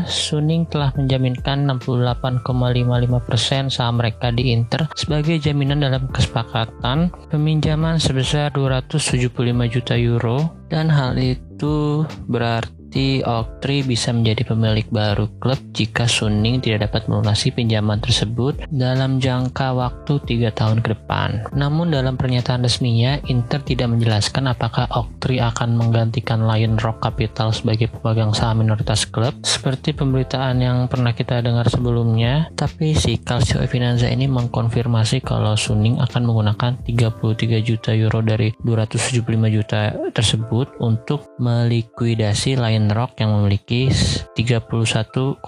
Suning 0.06 0.70
telah 0.70 0.94
menjaminkan 0.94 1.66
68,55% 1.66 3.74
saham 3.74 3.98
mereka 3.98 4.30
di 4.30 4.54
Inter 4.54 4.86
Sebagai 4.94 5.42
jaminan 5.42 5.82
dalam 5.82 6.06
kesepakatan 6.14 7.10
Peminjaman 7.26 7.98
sebesar 7.98 8.51
275 8.52 9.32
juta 9.72 9.96
euro. 9.96 10.52
Dan 10.68 10.92
hal 10.92 11.16
itu 11.16 12.04
berarti 12.28 12.81
berarti 12.92 13.24
Oktri 13.24 13.80
bisa 13.80 14.12
menjadi 14.12 14.52
pemilik 14.52 14.84
baru 14.92 15.24
klub 15.40 15.56
jika 15.72 16.04
Suning 16.04 16.60
tidak 16.60 16.92
dapat 16.92 17.08
melunasi 17.08 17.48
pinjaman 17.48 18.04
tersebut 18.04 18.68
dalam 18.68 19.16
jangka 19.16 19.72
waktu 19.72 20.20
tiga 20.28 20.52
tahun 20.52 20.84
ke 20.84 20.92
depan. 20.92 21.48
Namun 21.56 21.88
dalam 21.88 22.20
pernyataan 22.20 22.60
resminya, 22.60 23.16
Inter 23.32 23.64
tidak 23.64 23.96
menjelaskan 23.96 24.52
apakah 24.52 24.92
Oktri 24.92 25.40
akan 25.40 25.72
menggantikan 25.72 26.44
Lion 26.44 26.76
Rock 26.76 27.00
Capital 27.00 27.56
sebagai 27.56 27.88
pemegang 27.88 28.36
saham 28.36 28.60
minoritas 28.60 29.08
klub 29.08 29.40
seperti 29.40 29.96
pemberitaan 29.96 30.60
yang 30.60 30.84
pernah 30.84 31.16
kita 31.16 31.40
dengar 31.40 31.72
sebelumnya, 31.72 32.52
tapi 32.52 32.92
si 32.92 33.16
Calcio 33.16 33.64
Finanza 33.72 34.04
ini 34.12 34.28
mengkonfirmasi 34.28 35.24
kalau 35.24 35.56
Suning 35.56 35.96
akan 35.96 36.28
menggunakan 36.28 36.84
33 36.84 37.56
juta 37.64 37.96
euro 37.96 38.20
dari 38.20 38.52
275 38.60 39.24
juta 39.48 39.96
tersebut 40.12 40.76
untuk 40.76 41.32
melikuidasi 41.40 42.60
Lion 42.60 42.81
Rock 42.90 43.22
yang 43.22 43.36
memiliki 43.38 43.92
31,05% 44.34 45.44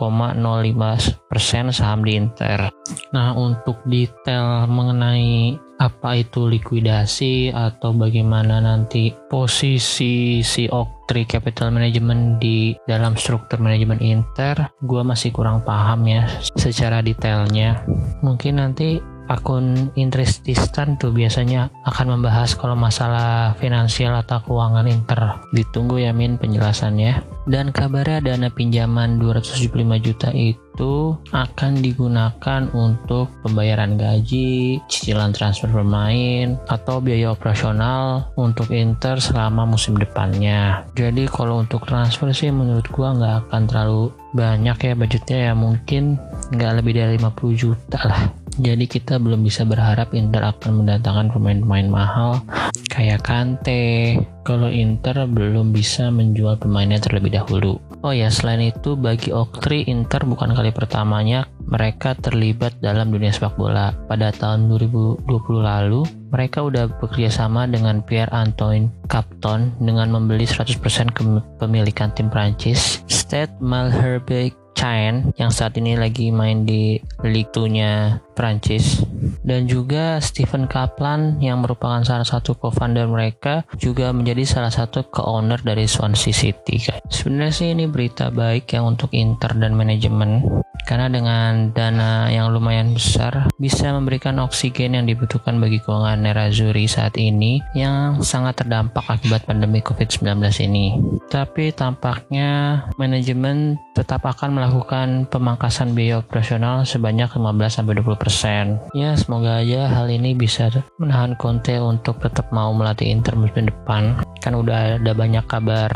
saham 1.74 2.00
di 2.06 2.12
Inter. 2.14 2.70
Nah, 3.10 3.34
untuk 3.34 3.82
detail 3.88 4.70
mengenai 4.70 5.58
apa 5.82 6.22
itu 6.22 6.46
likuidasi 6.46 7.50
atau 7.50 7.90
bagaimana 7.90 8.62
nanti 8.62 9.10
posisi 9.26 10.38
si 10.46 10.70
Oktri 10.70 11.26
Capital 11.26 11.74
Management 11.74 12.38
di 12.38 12.78
dalam 12.86 13.18
struktur 13.18 13.58
manajemen 13.58 13.98
Inter, 13.98 14.70
gue 14.86 15.02
masih 15.02 15.34
kurang 15.34 15.66
paham 15.66 16.06
ya 16.06 16.22
secara 16.54 17.02
detailnya. 17.02 17.82
Mungkin 18.22 18.62
nanti 18.62 19.02
akun 19.28 19.90
Intrististan 19.94 20.96
tuh 21.00 21.10
biasanya 21.14 21.70
akan 21.86 22.18
membahas 22.18 22.56
kalau 22.56 22.76
masalah 22.76 23.54
finansial 23.58 24.16
atau 24.20 24.42
keuangan 24.44 24.86
Inter. 24.88 25.40
Ditunggu 25.54 26.02
ya 26.02 26.12
Min 26.12 26.36
penjelasannya. 26.36 27.44
Dan 27.44 27.76
kabarnya 27.76 28.24
dana 28.24 28.48
pinjaman 28.48 29.20
275 29.20 30.00
juta 30.00 30.32
itu 30.32 31.12
akan 31.30 31.72
digunakan 31.84 32.60
untuk 32.72 33.28
pembayaran 33.44 34.00
gaji, 34.00 34.80
cicilan 34.88 35.36
transfer 35.36 35.68
pemain, 35.68 36.56
atau 36.72 37.04
biaya 37.04 37.36
operasional 37.36 38.32
untuk 38.40 38.72
Inter 38.72 39.20
selama 39.20 39.68
musim 39.68 39.94
depannya. 40.00 40.88
Jadi 40.96 41.28
kalau 41.28 41.60
untuk 41.60 41.84
transfer 41.84 42.32
sih 42.32 42.48
menurut 42.48 42.88
gua 42.88 43.12
nggak 43.12 43.36
akan 43.48 43.62
terlalu 43.68 44.04
banyak 44.34 44.76
ya 44.76 44.92
budgetnya 44.98 45.38
ya 45.50 45.52
mungkin 45.54 46.18
nggak 46.50 46.72
lebih 46.82 46.92
dari 46.98 47.14
50 47.16 47.54
juta 47.54 47.98
lah 48.02 48.22
jadi 48.54 48.86
kita 48.86 49.18
belum 49.18 49.42
bisa 49.42 49.66
berharap 49.66 50.14
Inter 50.14 50.46
akan 50.46 50.82
mendatangkan 50.82 51.34
pemain-pemain 51.34 51.90
mahal 51.90 52.38
kayak 52.86 53.26
Kante. 53.26 54.22
Kalau 54.46 54.70
Inter 54.70 55.26
belum 55.26 55.74
bisa 55.74 56.14
menjual 56.14 56.62
pemainnya 56.62 57.02
terlebih 57.02 57.34
dahulu. 57.34 57.82
Oh 58.04 58.12
ya, 58.12 58.28
selain 58.28 58.68
itu 58.68 59.00
bagi 59.00 59.32
Oktri 59.32 59.88
Inter 59.88 60.28
bukan 60.28 60.52
kali 60.52 60.76
pertamanya 60.76 61.48
mereka 61.64 62.12
terlibat 62.12 62.76
dalam 62.84 63.08
dunia 63.08 63.32
sepak 63.32 63.56
bola. 63.56 63.96
Pada 64.04 64.28
tahun 64.28 64.68
2020 64.68 65.24
lalu, 65.64 66.04
mereka 66.28 66.68
udah 66.68 67.00
bekerja 67.00 67.32
sama 67.32 67.64
dengan 67.64 68.04
Pierre 68.04 68.28
Antoine 68.28 68.92
Capton 69.08 69.72
dengan 69.80 70.12
membeli 70.12 70.44
100% 70.44 71.16
kepemilikan 71.16 72.12
tim 72.12 72.28
Prancis. 72.28 73.00
Stade 73.08 73.56
Malherbe 73.64 74.52
Caen 74.76 75.32
yang 75.40 75.48
saat 75.54 75.78
ini 75.80 75.96
lagi 75.96 76.28
main 76.28 76.66
di 76.66 76.98
Ligue 77.24 77.48
2-nya 77.56 78.20
Prancis 78.34 79.03
dan 79.44 79.68
juga 79.68 80.18
Stephen 80.18 80.64
Kaplan 80.66 81.38
yang 81.38 81.60
merupakan 81.60 82.00
salah 82.02 82.24
satu 82.24 82.56
co-founder 82.56 83.06
mereka 83.06 83.62
juga 83.76 84.10
menjadi 84.10 84.42
salah 84.48 84.72
satu 84.72 85.06
co-owner 85.12 85.60
dari 85.60 85.84
Swansea 85.84 86.32
City. 86.32 86.80
Sebenarnya 87.12 87.52
sih 87.52 87.68
ini 87.76 87.84
berita 87.84 88.32
baik 88.32 88.72
yang 88.72 88.96
untuk 88.96 89.12
Inter 89.12 89.52
dan 89.54 89.76
manajemen 89.76 90.42
karena 90.84 91.08
dengan 91.08 91.72
dana 91.72 92.28
yang 92.28 92.52
lumayan 92.52 92.92
besar 92.92 93.48
bisa 93.56 93.90
memberikan 93.92 94.36
oksigen 94.40 94.96
yang 94.96 95.08
dibutuhkan 95.08 95.56
bagi 95.56 95.80
keuangan 95.80 96.20
Nerazzurri 96.20 96.84
saat 96.84 97.16
ini 97.16 97.64
yang 97.72 98.20
sangat 98.20 98.60
terdampak 98.60 99.04
akibat 99.08 99.48
pandemi 99.48 99.80
COVID-19 99.80 100.44
ini. 100.68 100.96
Tapi 101.32 101.72
tampaknya 101.72 102.84
manajemen 103.00 103.80
tetap 103.96 104.28
akan 104.28 104.60
melakukan 104.60 105.24
pemangkasan 105.30 105.96
biaya 105.96 106.20
operasional 106.20 106.84
sebanyak 106.84 107.32
15-20%. 107.32 108.92
Ya 108.92 109.16
semoga 109.16 109.64
aja 109.64 109.88
hal 109.88 110.12
ini 110.12 110.36
bisa 110.36 110.68
menahan 111.00 111.38
Conte 111.40 111.80
untuk 111.80 112.20
tetap 112.20 112.50
mau 112.52 112.74
melatih 112.76 113.08
Inter 113.08 113.38
musim 113.38 113.70
depan. 113.70 114.20
Kan 114.42 114.58
udah 114.60 115.00
ada 115.00 115.12
banyak 115.16 115.46
kabar 115.48 115.90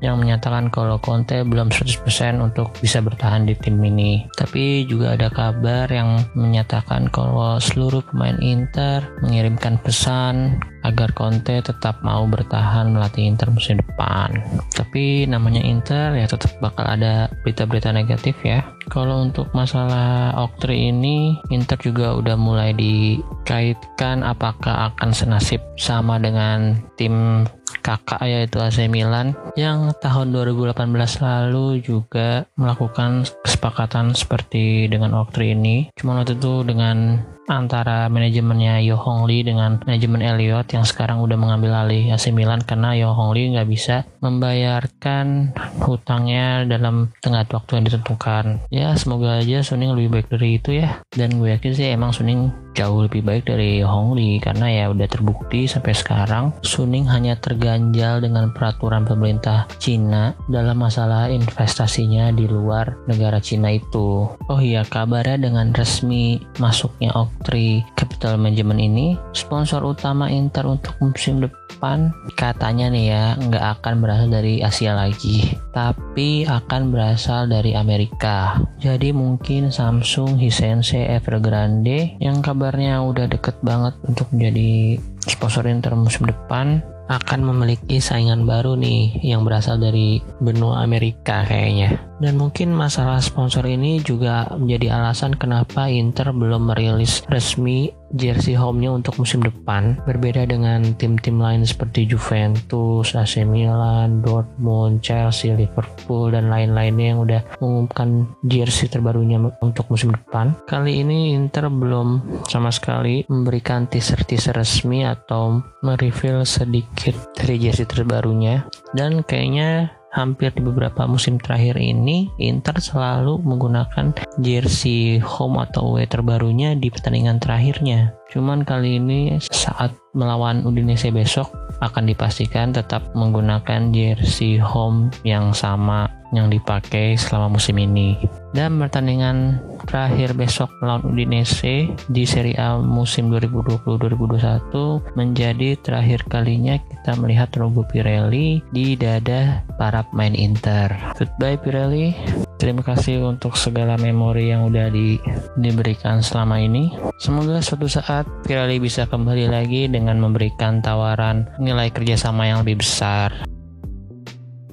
yang 0.00 0.16
menyatakan 0.16 0.72
kalau 0.72 0.96
Conte 1.02 1.44
belum 1.44 1.68
100% 1.68 2.40
untuk 2.40 2.72
bisa 2.80 3.04
bertahan 3.04 3.44
di 3.44 3.54
tim 3.58 3.76
ini. 3.84 4.29
Tapi 4.36 4.86
juga 4.88 5.14
ada 5.18 5.28
kabar 5.28 5.90
yang 5.90 6.22
menyatakan 6.34 7.10
kalau 7.10 7.58
seluruh 7.58 8.02
pemain 8.08 8.38
Inter 8.40 9.04
mengirimkan 9.24 9.78
pesan 9.82 10.60
agar 10.80 11.12
Conte 11.12 11.60
tetap 11.60 12.00
mau 12.00 12.24
bertahan 12.24 12.92
melatih 12.92 13.28
Inter 13.28 13.52
musim 13.52 13.76
depan. 13.80 14.32
Tapi 14.72 15.28
namanya 15.28 15.60
Inter 15.60 16.16
ya 16.16 16.24
tetap 16.24 16.56
bakal 16.64 16.88
ada 16.88 17.28
berita-berita 17.44 17.92
negatif 17.92 18.36
ya. 18.40 18.64
Kalau 18.88 19.22
untuk 19.22 19.52
masalah 19.52 20.34
Oktri 20.40 20.90
ini, 20.90 21.38
Inter 21.52 21.78
juga 21.78 22.16
udah 22.16 22.34
mulai 22.34 22.72
dikaitkan 22.74 24.24
apakah 24.24 24.90
akan 24.92 25.12
senasib 25.12 25.60
sama 25.76 26.18
dengan 26.18 26.80
tim 26.96 27.46
kakak 27.80 28.22
yaitu 28.24 28.60
AC 28.60 28.86
Milan 28.86 29.34
yang 29.56 29.92
tahun 29.98 30.32
2018 30.32 30.76
lalu 31.20 31.80
juga 31.82 32.44
melakukan 32.54 33.26
kesepakatan 33.42 34.12
seperti 34.14 34.86
dengan 34.86 35.16
Oktri 35.18 35.56
ini. 35.56 35.90
Cuma 35.96 36.20
waktu 36.20 36.36
itu 36.38 36.62
dengan 36.64 37.24
antara 37.50 38.06
manajemennya 38.06 38.78
Yo 38.86 38.94
Hong 38.94 39.26
Lee 39.26 39.42
dengan 39.42 39.82
manajemen 39.82 40.22
Elliot 40.22 40.70
yang 40.70 40.86
sekarang 40.86 41.18
udah 41.18 41.34
mengambil 41.34 41.74
alih 41.82 42.14
AC 42.14 42.30
Milan 42.30 42.62
karena 42.62 42.94
Yo 42.94 43.10
Hong 43.10 43.34
Lee 43.34 43.50
nggak 43.50 43.66
bisa 43.66 44.06
membayarkan 44.22 45.50
hutangnya 45.82 46.62
dalam 46.70 47.10
tengah 47.18 47.42
waktu 47.50 47.82
yang 47.82 47.84
ditentukan. 47.90 48.44
Ya 48.70 48.94
semoga 48.94 49.42
aja 49.42 49.66
Suning 49.66 49.90
lebih 49.98 50.14
baik 50.14 50.26
dari 50.30 50.62
itu 50.62 50.78
ya. 50.78 51.02
Dan 51.10 51.42
gue 51.42 51.50
yakin 51.50 51.72
sih 51.74 51.90
emang 51.90 52.14
Suning 52.14 52.54
jauh 52.78 53.02
lebih 53.02 53.26
baik 53.26 53.50
dari 53.50 53.82
Hong 53.82 54.14
Lee 54.14 54.38
karena 54.38 54.70
ya 54.70 54.84
udah 54.94 55.08
terbukti 55.10 55.66
sampai 55.66 55.90
sekarang 55.90 56.54
Suning 56.62 57.08
hanya 57.10 57.34
terganjal 57.34 58.22
dengan 58.22 58.54
peraturan 58.54 59.02
pemerintah 59.02 59.66
Cina 59.82 60.38
dalam 60.46 60.78
masalah 60.78 61.26
investasinya 61.32 62.30
di 62.30 62.46
luar 62.46 62.94
negara 63.10 63.42
Cina 63.42 63.74
itu. 63.74 64.30
Oh 64.30 64.60
iya 64.62 64.86
kabarnya 64.86 65.50
dengan 65.50 65.74
resmi 65.74 66.38
masuknya 66.62 67.10
Oaktree 67.40 67.80
Capital 67.96 68.36
Management 68.36 68.84
ini 68.84 69.16
sponsor 69.32 69.80
utama 69.80 70.28
Inter 70.28 70.68
untuk 70.68 70.92
musim 71.00 71.40
depan 71.40 72.12
katanya 72.36 72.92
nih 72.92 73.16
ya 73.16 73.24
nggak 73.40 73.80
akan 73.80 74.04
berasal 74.04 74.28
dari 74.28 74.60
Asia 74.60 74.92
lagi 74.92 75.48
tapi 75.72 76.44
akan 76.44 76.92
berasal 76.92 77.48
dari 77.48 77.72
Amerika. 77.72 78.60
Jadi 78.76 79.16
mungkin 79.16 79.72
Samsung, 79.72 80.36
Hisense, 80.36 81.00
Evergrande 81.00 82.20
yang 82.20 82.44
kabarnya 82.44 83.00
udah 83.00 83.24
deket 83.24 83.56
banget 83.64 83.96
untuk 84.04 84.28
menjadi 84.36 85.00
sponsor 85.24 85.64
Inter 85.64 85.96
musim 85.96 86.28
depan 86.28 86.84
akan 87.08 87.40
memiliki 87.40 88.04
saingan 88.04 88.44
baru 88.44 88.76
nih 88.76 89.16
yang 89.24 89.48
berasal 89.48 89.80
dari 89.80 90.20
benua 90.44 90.84
Amerika 90.84 91.48
kayaknya. 91.48 92.09
Dan 92.20 92.36
mungkin 92.36 92.76
masalah 92.76 93.18
sponsor 93.24 93.64
ini 93.64 94.04
juga 94.04 94.44
menjadi 94.52 95.00
alasan 95.00 95.34
kenapa 95.40 95.88
Inter 95.88 96.36
belum 96.36 96.68
merilis 96.68 97.24
resmi 97.32 97.88
jersey 98.12 98.58
home-nya 98.58 98.92
untuk 98.92 99.16
musim 99.16 99.40
depan. 99.40 99.96
Berbeda 100.04 100.44
dengan 100.44 100.82
tim-tim 100.98 101.40
lain 101.40 101.62
seperti 101.64 102.04
Juventus, 102.04 103.14
AC 103.16 103.46
Milan, 103.46 104.20
Dortmund, 104.20 105.00
Chelsea, 105.00 105.54
Liverpool, 105.54 106.34
dan 106.34 106.50
lain-lainnya 106.52 107.06
yang 107.16 107.20
udah 107.24 107.40
mengumumkan 107.62 108.28
jersey 108.44 108.90
terbarunya 108.90 109.40
untuk 109.62 109.88
musim 109.88 110.12
depan. 110.12 110.52
Kali 110.66 111.00
ini 111.00 111.32
Inter 111.32 111.70
belum 111.70 112.20
sama 112.50 112.68
sekali 112.74 113.24
memberikan 113.30 113.86
teaser-teaser 113.88 114.58
resmi 114.58 115.06
atau 115.06 115.62
mereveal 115.80 116.44
sedikit 116.44 117.14
dari 117.38 117.56
jersey 117.56 117.86
terbarunya. 117.86 118.66
Dan 118.90 119.22
kayaknya 119.22 119.99
hampir 120.10 120.50
di 120.54 120.62
beberapa 120.62 121.06
musim 121.06 121.38
terakhir 121.38 121.78
ini 121.78 122.30
Inter 122.42 122.78
selalu 122.82 123.38
menggunakan 123.42 124.14
jersey 124.42 125.22
home 125.22 125.62
atau 125.62 125.94
away 125.94 126.06
terbarunya 126.10 126.74
di 126.74 126.90
pertandingan 126.90 127.38
terakhirnya. 127.38 128.14
Cuman 128.30 128.62
kali 128.62 128.98
ini 129.02 129.38
saat 129.50 129.94
melawan 130.14 130.66
Udinese 130.66 131.10
besok 131.14 131.50
akan 131.80 132.06
dipastikan 132.10 132.74
tetap 132.74 133.10
menggunakan 133.14 133.94
jersey 133.94 134.58
home 134.60 135.10
yang 135.22 135.54
sama 135.54 136.19
yang 136.34 136.50
dipakai 136.50 137.18
selama 137.18 137.58
musim 137.58 137.78
ini. 137.78 138.18
Dan 138.50 138.82
pertandingan 138.82 139.62
terakhir 139.86 140.34
besok 140.34 140.70
melawan 140.82 141.14
Udinese 141.14 141.94
di 142.10 142.22
Serie 142.26 142.58
A 142.58 142.78
musim 142.82 143.30
2020-2021 143.30 145.14
menjadi 145.14 145.78
terakhir 145.78 146.26
kalinya 146.26 146.74
kita 146.78 147.14
melihat 147.18 147.54
logo 147.58 147.86
Pirelli 147.86 148.58
di 148.74 148.98
dada 148.98 149.62
para 149.78 150.02
pemain 150.10 150.34
Inter. 150.34 150.90
Goodbye 151.14 151.62
Pirelli. 151.62 152.14
Terima 152.60 152.84
kasih 152.84 153.24
untuk 153.24 153.56
segala 153.56 153.96
memori 153.96 154.52
yang 154.52 154.68
udah 154.68 154.92
di, 154.92 155.16
diberikan 155.56 156.20
selama 156.20 156.60
ini. 156.60 156.92
Semoga 157.16 157.62
suatu 157.64 157.88
saat 157.88 158.28
Pirelli 158.44 158.76
bisa 158.76 159.08
kembali 159.08 159.48
lagi 159.48 159.88
dengan 159.88 160.20
memberikan 160.20 160.84
tawaran 160.84 161.48
nilai 161.56 161.88
kerjasama 161.88 162.44
yang 162.50 162.60
lebih 162.60 162.84
besar. 162.84 163.32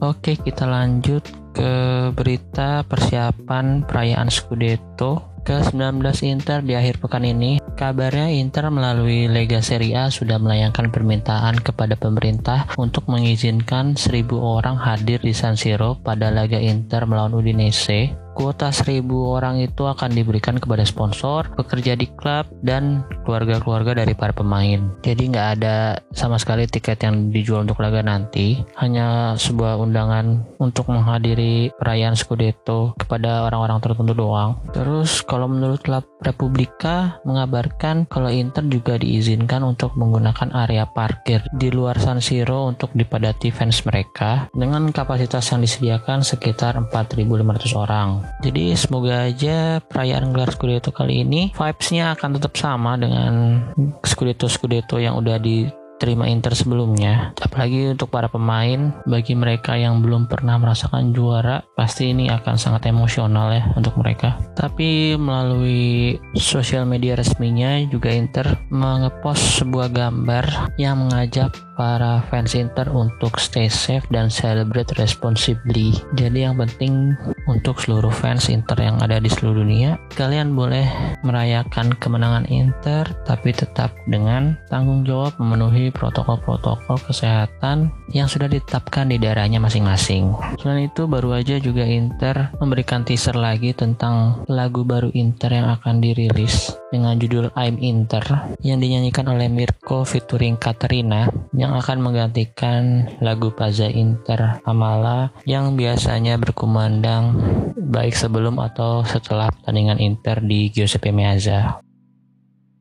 Oke, 0.04 0.38
kita 0.38 0.70
lanjut 0.70 1.26
ke 1.58 1.74
berita 2.14 2.86
persiapan 2.86 3.82
perayaan 3.82 4.30
Scudetto 4.30 5.42
ke-19 5.42 6.04
Inter 6.28 6.60
di 6.62 6.78
akhir 6.78 7.02
pekan 7.02 7.26
ini. 7.26 7.58
Kabarnya 7.80 8.30
Inter 8.30 8.68
melalui 8.70 9.32
Lega 9.32 9.64
Serie 9.64 9.96
A 9.96 10.06
sudah 10.12 10.38
melayangkan 10.38 10.92
permintaan 10.92 11.64
kepada 11.64 11.96
pemerintah 11.96 12.68
untuk 12.76 13.08
mengizinkan 13.10 13.96
1000 13.96 14.28
orang 14.38 14.76
hadir 14.76 15.24
di 15.24 15.32
San 15.32 15.56
Siro 15.56 15.98
pada 15.98 16.30
laga 16.30 16.60
Inter 16.60 17.08
melawan 17.08 17.34
Udinese 17.34 18.27
Kuota 18.38 18.70
1000 18.70 19.02
orang 19.10 19.58
itu 19.58 19.90
akan 19.90 20.14
diberikan 20.14 20.62
kepada 20.62 20.86
sponsor, 20.86 21.50
pekerja 21.58 21.98
di 21.98 22.06
klub, 22.06 22.46
dan 22.62 23.02
keluarga-keluarga 23.26 24.06
dari 24.06 24.14
para 24.14 24.30
pemain. 24.30 24.94
Jadi 25.02 25.34
nggak 25.34 25.48
ada 25.58 25.98
sama 26.14 26.38
sekali 26.38 26.70
tiket 26.70 27.02
yang 27.02 27.34
dijual 27.34 27.66
untuk 27.66 27.82
laga 27.82 28.06
nanti, 28.06 28.62
hanya 28.78 29.34
sebuah 29.42 29.82
undangan 29.82 30.46
untuk 30.62 30.94
menghadiri 30.94 31.74
perayaan 31.82 32.14
Scudetto 32.14 32.94
kepada 33.02 33.50
orang-orang 33.50 33.82
tertentu 33.82 34.14
doang. 34.14 34.62
Terus 34.70 35.26
kalau 35.26 35.50
menurut 35.50 35.82
klub 35.82 36.06
Republika 36.22 37.18
mengabarkan 37.26 38.06
kalau 38.06 38.30
Inter 38.30 38.66
juga 38.70 39.02
diizinkan 39.02 39.66
untuk 39.66 39.98
menggunakan 39.98 40.54
area 40.54 40.86
parkir 40.86 41.42
di 41.58 41.74
luar 41.74 41.98
San 41.98 42.22
Siro 42.22 42.70
untuk 42.70 42.94
dipadati 42.94 43.50
fans 43.50 43.82
mereka 43.82 44.46
dengan 44.54 44.94
kapasitas 44.94 45.50
yang 45.50 45.66
disediakan 45.66 46.22
sekitar 46.22 46.78
4.500 46.78 47.74
orang. 47.74 48.27
Jadi 48.44 48.78
semoga 48.78 49.28
aja 49.28 49.82
perayaan 49.82 50.30
gelar 50.32 50.54
Scudetto 50.54 50.94
kali 50.94 51.26
ini 51.26 51.50
vibes-nya 51.58 52.14
akan 52.14 52.38
tetap 52.38 52.54
sama 52.54 52.96
dengan 52.96 53.64
Scudetto-Scudetto 54.06 55.02
yang 55.02 55.18
udah 55.18 55.42
di 55.42 55.66
terima 55.98 56.30
Inter 56.30 56.54
sebelumnya. 56.54 57.34
Apalagi 57.42 57.98
untuk 57.98 58.14
para 58.14 58.30
pemain, 58.30 58.94
bagi 59.10 59.34
mereka 59.34 59.74
yang 59.74 60.00
belum 60.06 60.30
pernah 60.30 60.62
merasakan 60.62 61.12
juara, 61.12 61.66
pasti 61.74 62.14
ini 62.14 62.30
akan 62.30 62.56
sangat 62.56 62.88
emosional 62.94 63.50
ya 63.52 63.64
untuk 63.74 63.98
mereka. 63.98 64.38
Tapi 64.54 65.18
melalui 65.18 66.16
sosial 66.38 66.86
media 66.86 67.18
resminya 67.18 67.82
juga 67.90 68.14
Inter 68.14 68.62
mengepost 68.70 69.62
sebuah 69.62 69.90
gambar 69.90 70.78
yang 70.78 71.02
mengajak 71.02 71.52
para 71.78 72.26
fans 72.28 72.58
Inter 72.58 72.90
untuk 72.90 73.38
stay 73.38 73.70
safe 73.70 74.04
dan 74.10 74.34
celebrate 74.34 74.90
responsibly. 74.98 75.94
Jadi 76.18 76.44
yang 76.44 76.58
penting 76.58 77.14
untuk 77.46 77.78
seluruh 77.78 78.12
fans 78.12 78.50
Inter 78.50 78.76
yang 78.82 78.98
ada 79.00 79.22
di 79.22 79.30
seluruh 79.30 79.62
dunia, 79.64 80.02
kalian 80.18 80.58
boleh 80.58 80.90
merayakan 81.22 81.94
kemenangan 82.02 82.50
Inter 82.50 83.06
tapi 83.24 83.54
tetap 83.54 83.94
dengan 84.10 84.58
tanggung 84.68 85.06
jawab 85.06 85.38
memenuhi 85.38 85.94
protokol-protokol 85.94 86.98
kesehatan 87.06 87.94
yang 88.12 88.26
sudah 88.26 88.50
ditetapkan 88.50 89.14
di 89.14 89.22
daerahnya 89.22 89.62
masing-masing. 89.62 90.34
Selain 90.58 90.90
itu 90.90 91.06
baru 91.06 91.38
aja 91.38 91.62
juga 91.62 91.86
Inter 91.86 92.52
memberikan 92.58 93.06
teaser 93.06 93.38
lagi 93.38 93.72
tentang 93.78 94.44
lagu 94.50 94.82
baru 94.82 95.14
Inter 95.14 95.54
yang 95.54 95.70
akan 95.78 96.02
dirilis 96.02 96.74
dengan 96.94 97.20
judul 97.20 97.52
I'm 97.56 97.80
Inter 97.80 98.24
yang 98.64 98.80
dinyanyikan 98.80 99.28
oleh 99.28 99.52
Mirko 99.52 100.08
featuring 100.08 100.56
Katerina 100.56 101.28
yang 101.56 101.76
akan 101.76 102.00
menggantikan 102.00 103.08
lagu 103.20 103.52
Paza 103.52 103.88
Inter 103.92 104.64
Amala 104.64 105.32
yang 105.44 105.76
biasanya 105.76 106.40
berkumandang 106.40 107.36
baik 107.76 108.16
sebelum 108.16 108.60
atau 108.60 109.04
setelah 109.08 109.52
pertandingan 109.52 110.00
Inter 110.00 110.44
di 110.44 110.72
Giuseppe 110.72 111.16
Meazza. 111.16 111.87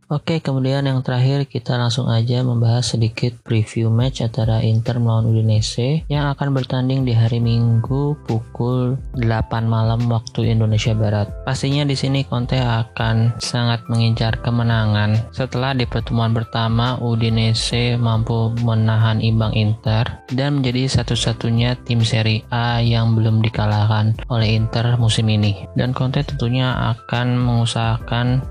Oke, 0.06 0.38
kemudian 0.38 0.86
yang 0.86 1.02
terakhir 1.02 1.50
kita 1.50 1.74
langsung 1.74 2.06
aja 2.06 2.46
membahas 2.46 2.94
sedikit 2.94 3.34
preview 3.42 3.90
match 3.90 4.22
antara 4.22 4.62
Inter 4.62 5.02
melawan 5.02 5.26
Udinese 5.34 6.06
yang 6.06 6.30
akan 6.30 6.54
bertanding 6.54 7.02
di 7.02 7.10
hari 7.10 7.42
Minggu 7.42 8.14
pukul 8.22 8.94
8 9.18 9.66
malam 9.66 10.06
waktu 10.06 10.54
Indonesia 10.54 10.94
Barat. 10.94 11.26
Pastinya 11.42 11.82
di 11.82 11.98
sini 11.98 12.22
Conte 12.22 12.54
akan 12.54 13.34
sangat 13.42 13.82
mengincar 13.90 14.38
kemenangan 14.46 15.26
setelah 15.34 15.74
di 15.74 15.90
pertemuan 15.90 16.30
pertama 16.30 17.02
Udinese 17.02 17.98
mampu 17.98 18.54
menahan 18.62 19.18
imbang 19.18 19.58
Inter 19.58 20.22
dan 20.30 20.62
menjadi 20.62 21.02
satu-satunya 21.02 21.82
tim 21.82 22.06
Serie 22.06 22.46
A 22.54 22.78
yang 22.78 23.18
belum 23.18 23.42
dikalahkan 23.42 24.14
oleh 24.30 24.54
Inter 24.54 24.94
musim 25.02 25.26
ini. 25.26 25.66
Dan 25.74 25.90
Conte 25.90 26.22
tentunya 26.22 26.94
akan 26.94 27.42
mengusahakan 27.42 28.46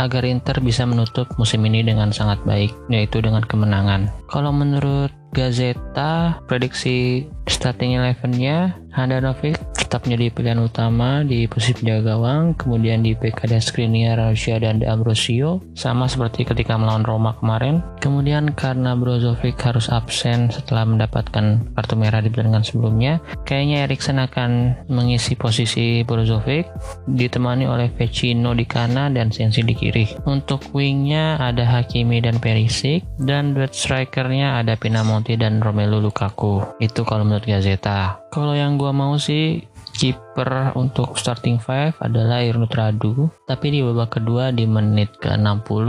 agar 0.00 0.24
Inter 0.24 0.56
bisa 0.64 0.85
menutup 0.86 1.26
musim 1.36 1.66
ini 1.66 1.82
dengan 1.82 2.14
sangat 2.14 2.38
baik, 2.46 2.70
yaitu 2.88 3.18
dengan 3.18 3.42
kemenangan. 3.42 4.08
Kalau 4.30 4.54
menurut 4.54 5.10
Gazeta, 5.34 6.40
prediksi 6.48 7.28
starting 7.44 7.98
eleven-nya 8.00 8.72
Handanovic 8.96 9.60
tetap 9.86 10.02
menjadi 10.08 10.34
pilihan 10.34 10.60
utama 10.66 11.22
di 11.22 11.46
posisi 11.46 11.78
penjaga 11.78 12.18
gawang, 12.18 12.58
kemudian 12.58 13.06
di 13.06 13.14
PK 13.14 13.46
dan 13.46 13.62
Skriniar, 13.62 14.18
Rusia 14.18 14.58
dan 14.58 14.82
Ambrosio, 14.82 15.62
sama 15.78 16.10
seperti 16.10 16.42
ketika 16.42 16.74
melawan 16.74 17.06
Roma 17.06 17.38
kemarin. 17.38 17.84
Kemudian 18.02 18.50
karena 18.58 18.98
Brozovic 18.98 19.54
harus 19.62 19.86
absen 19.86 20.50
setelah 20.50 20.82
mendapatkan 20.82 21.70
kartu 21.78 21.94
merah 21.94 22.18
di 22.18 22.34
pertandingan 22.34 22.66
sebelumnya, 22.66 23.22
kayaknya 23.46 23.86
Eriksen 23.86 24.18
akan 24.18 24.74
mengisi 24.90 25.38
posisi 25.38 26.02
Brozovic, 26.02 26.66
ditemani 27.06 27.70
oleh 27.70 27.86
Vecino 27.94 28.58
di 28.58 28.66
kanan 28.66 29.14
dan 29.14 29.30
Sensi 29.30 29.62
di 29.62 29.76
kiri. 29.76 30.18
Untuk 30.26 30.74
wingnya 30.74 31.38
ada 31.38 31.62
Hakimi 31.62 32.18
dan 32.18 32.42
Perisic, 32.42 33.06
dan 33.22 33.54
duet 33.54 33.70
strikernya 33.70 34.58
ada 34.58 34.74
Pinamonti 34.74 35.38
dan 35.38 35.62
Romelu 35.62 36.02
Lukaku. 36.02 36.64
Itu 36.82 37.06
kalau 37.06 37.22
menurut 37.22 37.46
Gazeta. 37.46 38.25
Kalau 38.30 38.52
yang 38.52 38.76
gua 38.76 38.90
mau 38.92 39.16
sih 39.16 39.64
kiper 39.96 40.76
untuk 40.76 41.16
starting 41.16 41.56
five 41.56 41.96
adalah 42.04 42.44
Irnut 42.44 42.74
Radu, 42.76 43.32
tapi 43.48 43.72
di 43.72 43.80
babak 43.80 44.20
kedua 44.20 44.52
di 44.52 44.68
menit 44.68 45.16
ke-60 45.24 45.88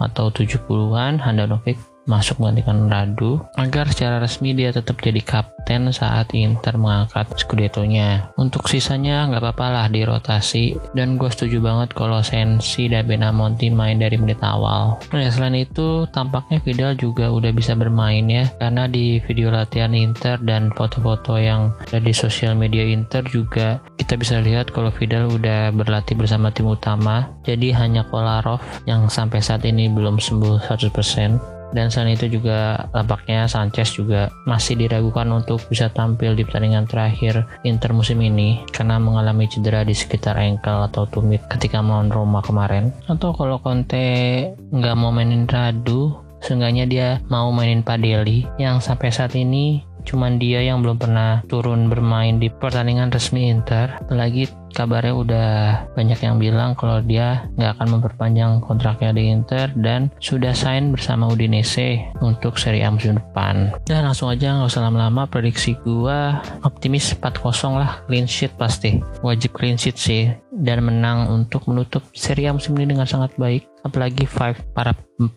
atau 0.00 0.26
70-an 0.32 1.20
Handanovic 1.20 1.76
masuk 2.10 2.42
menggantikan 2.42 2.90
Radu 2.90 3.38
agar 3.54 3.86
secara 3.86 4.18
resmi 4.18 4.50
dia 4.50 4.74
tetap 4.74 4.98
jadi 4.98 5.22
kapten 5.22 5.94
saat 5.94 6.34
Inter 6.34 6.74
mengangkat 6.74 7.30
Scudetto-nya. 7.38 8.34
Untuk 8.34 8.66
sisanya 8.66 9.30
nggak 9.30 9.38
apa-apa 9.38 9.66
lah 9.70 9.86
dirotasi 9.86 10.74
dan 10.98 11.14
gue 11.14 11.30
setuju 11.30 11.62
banget 11.62 11.94
kalau 11.94 12.18
Sensi 12.26 12.90
dan 12.90 13.06
Benamonti 13.06 13.70
main 13.70 14.02
dari 14.02 14.18
menit 14.18 14.42
awal. 14.42 14.98
Nah 15.14 15.30
selain 15.30 15.62
itu 15.62 16.10
tampaknya 16.10 16.58
Vidal 16.66 16.98
juga 16.98 17.30
udah 17.30 17.54
bisa 17.54 17.78
bermain 17.78 18.26
ya 18.26 18.50
karena 18.58 18.90
di 18.90 19.22
video 19.22 19.54
latihan 19.54 19.94
Inter 19.94 20.42
dan 20.42 20.74
foto-foto 20.74 21.38
yang 21.38 21.70
ada 21.86 22.02
di 22.02 22.10
sosial 22.10 22.58
media 22.58 22.82
Inter 22.82 23.22
juga 23.30 23.78
kita 24.00 24.16
bisa 24.18 24.42
lihat 24.42 24.74
kalau 24.74 24.90
Vidal 24.90 25.30
udah 25.30 25.70
berlatih 25.70 26.18
bersama 26.18 26.50
tim 26.50 26.66
utama 26.66 27.30
jadi 27.46 27.76
hanya 27.78 28.02
Kolarov 28.08 28.58
yang 28.88 29.06
sampai 29.06 29.38
saat 29.38 29.62
ini 29.62 29.86
belum 29.86 30.18
sembuh 30.18 30.66
100% 30.66 31.59
dan 31.70 31.88
selain 31.88 32.18
itu 32.18 32.26
juga 32.40 32.88
tampaknya 32.90 33.46
Sanchez 33.46 33.94
juga 33.94 34.30
masih 34.46 34.78
diragukan 34.78 35.26
untuk 35.30 35.62
bisa 35.70 35.90
tampil 35.90 36.34
di 36.34 36.42
pertandingan 36.42 36.86
terakhir 36.90 37.46
Inter 37.62 37.94
musim 37.94 38.18
ini 38.22 38.62
karena 38.74 38.98
mengalami 38.98 39.46
cedera 39.46 39.86
di 39.86 39.94
sekitar 39.94 40.38
ankle 40.38 40.86
atau 40.90 41.06
tumit 41.06 41.42
ketika 41.50 41.78
melawan 41.82 42.10
Roma 42.10 42.40
kemarin. 42.42 42.90
Atau 43.06 43.34
kalau 43.34 43.62
Conte 43.62 44.50
nggak 44.70 44.96
mau 44.98 45.14
mainin 45.14 45.46
Radu 45.46 46.30
seenggaknya 46.40 46.84
dia 46.88 47.08
mau 47.28 47.52
mainin 47.52 47.84
Padeli 47.84 48.48
yang 48.56 48.80
sampai 48.80 49.12
saat 49.12 49.36
ini 49.36 49.84
cuman 50.00 50.40
dia 50.40 50.64
yang 50.64 50.80
belum 50.80 50.96
pernah 50.96 51.44
turun 51.46 51.92
bermain 51.92 52.40
di 52.40 52.48
pertandingan 52.48 53.12
resmi 53.12 53.52
Inter. 53.52 54.00
Apalagi 54.00 54.48
kabarnya 54.74 55.14
udah 55.14 55.50
banyak 55.94 56.20
yang 56.20 56.36
bilang 56.42 56.74
kalau 56.74 56.98
dia 57.04 57.46
nggak 57.54 57.78
akan 57.78 57.88
memperpanjang 57.98 58.52
kontraknya 58.64 59.14
di 59.14 59.30
Inter 59.30 59.70
dan 59.78 60.10
sudah 60.18 60.50
sign 60.56 60.90
bersama 60.90 61.30
Udinese 61.30 62.02
untuk 62.18 62.58
Serie 62.58 62.82
A 62.82 62.90
musim 62.90 63.16
depan. 63.16 63.70
Dan 63.86 64.06
langsung 64.08 64.32
aja 64.32 64.58
nggak 64.58 64.70
usah 64.70 64.82
lama-lama 64.82 65.30
prediksi 65.30 65.78
gua 65.86 66.42
optimis 66.66 67.14
4-0 67.14 67.78
lah 67.78 68.02
clean 68.10 68.26
sheet 68.26 68.54
pasti. 68.58 68.98
Wajib 69.22 69.54
clean 69.54 69.78
sheet 69.78 69.96
sih 69.96 70.26
dan 70.50 70.82
menang 70.82 71.30
untuk 71.30 71.70
menutup 71.70 72.02
Serie 72.10 72.50
A 72.50 72.56
musim 72.56 72.74
ini 72.76 72.92
dengan 72.96 73.06
sangat 73.06 73.30
baik. 73.38 73.69
Apalagi 73.82 74.24
Five 74.28 74.74
para 74.76 74.94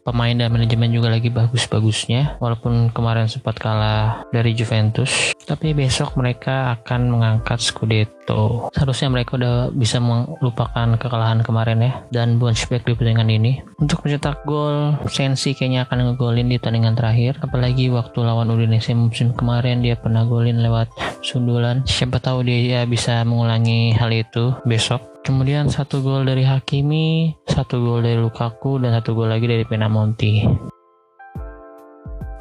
pemain 0.07 0.35
dan 0.35 0.47
manajemen 0.47 0.95
juga 0.95 1.11
lagi 1.11 1.27
bagus-bagusnya 1.27 2.39
walaupun 2.39 2.93
kemarin 2.95 3.27
sempat 3.27 3.59
kalah 3.59 4.23
dari 4.31 4.55
Juventus 4.55 5.35
tapi 5.43 5.75
besok 5.75 6.15
mereka 6.15 6.79
akan 6.79 7.11
mengangkat 7.11 7.59
Scudetto. 7.59 8.71
Seharusnya 8.71 9.11
mereka 9.11 9.35
udah 9.35 9.69
bisa 9.75 9.99
melupakan 9.99 10.95
kekalahan 10.95 11.43
kemarin 11.43 11.83
ya 11.83 11.93
dan 12.15 12.39
bounce 12.39 12.63
back 12.71 12.87
di 12.87 12.95
pertandingan 12.95 13.29
ini. 13.29 13.59
Untuk 13.75 14.07
mencetak 14.07 14.47
gol, 14.47 14.95
Sensi 15.11 15.51
kayaknya 15.51 15.83
akan 15.85 16.15
ngegolin 16.15 16.47
di 16.47 16.57
pertandingan 16.57 16.95
terakhir. 16.95 17.43
Apalagi 17.43 17.91
waktu 17.91 18.23
lawan 18.23 18.55
Udinese 18.55 18.95
musim 18.95 19.35
kemarin 19.35 19.83
dia 19.83 19.99
pernah 19.99 20.23
golin 20.23 20.63
lewat 20.63 20.89
sundulan. 21.19 21.83
Siapa 21.83 22.23
tahu 22.23 22.47
dia 22.47 22.59
ya 22.63 22.81
bisa 22.87 23.21
mengulangi 23.27 23.91
hal 23.99 24.15
itu 24.15 24.55
besok. 24.63 25.12
Kemudian 25.23 25.71
satu 25.71 26.03
gol 26.03 26.27
dari 26.27 26.43
Hakimi, 26.43 27.31
satu 27.47 27.79
gol 27.79 28.03
dari 28.03 28.19
Lukaku, 28.19 28.75
dan 28.83 28.91
satu 28.91 29.15
gol 29.15 29.31
lagi 29.31 29.47
dari 29.47 29.63
Penamonti. 29.63 30.43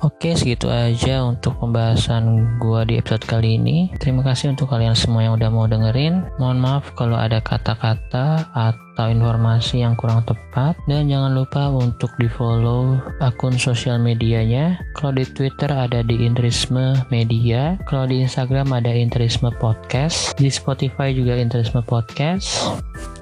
Oke, 0.03 0.35
segitu 0.35 0.67
aja 0.67 1.23
untuk 1.23 1.63
pembahasan 1.63 2.59
gua 2.59 2.83
di 2.83 2.99
episode 2.99 3.23
kali 3.23 3.55
ini. 3.55 3.87
Terima 4.03 4.27
kasih 4.27 4.51
untuk 4.51 4.67
kalian 4.67 4.99
semua 4.99 5.23
yang 5.23 5.39
udah 5.39 5.47
mau 5.47 5.71
dengerin. 5.71 6.27
Mohon 6.43 6.59
maaf 6.59 6.91
kalau 6.99 7.15
ada 7.15 7.39
kata-kata 7.39 8.51
atau 8.51 8.83
informasi 9.01 9.81
yang 9.81 9.97
kurang 9.97 10.25
tepat 10.29 10.77
dan 10.85 11.09
jangan 11.09 11.33
lupa 11.33 11.73
untuk 11.73 12.13
di-follow 12.21 13.01
akun 13.25 13.57
sosial 13.57 13.97
medianya. 13.97 14.81
Kalau 14.99 15.17
di 15.17 15.25
Twitter 15.25 15.73
ada 15.73 16.05
di 16.05 16.23
Intrisme 16.23 16.99
Media, 17.09 17.81
kalau 17.89 18.05
di 18.05 18.21
Instagram 18.25 18.75
ada 18.77 18.93
Intrisme 18.93 19.49
Podcast, 19.57 20.37
di 20.37 20.53
Spotify 20.53 21.15
juga 21.17 21.39
Intrisme 21.39 21.81
Podcast. 21.81 22.77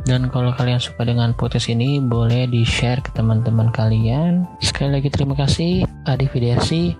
Dan 0.08 0.32
kalau 0.32 0.50
kalian 0.56 0.80
suka 0.80 1.04
dengan 1.04 1.36
podcast 1.36 1.68
ini, 1.68 2.00
boleh 2.00 2.48
di-share 2.48 3.04
ke 3.04 3.12
teman-teman 3.12 3.68
kalian. 3.70 4.48
Sekali 4.64 4.96
lagi 4.98 5.12
terima 5.12 5.36
kasih. 5.36 5.84
Adi 6.08 6.24
Fidiasi, 6.24 6.96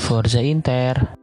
Forza 0.00 0.40
Inter. 0.40 1.19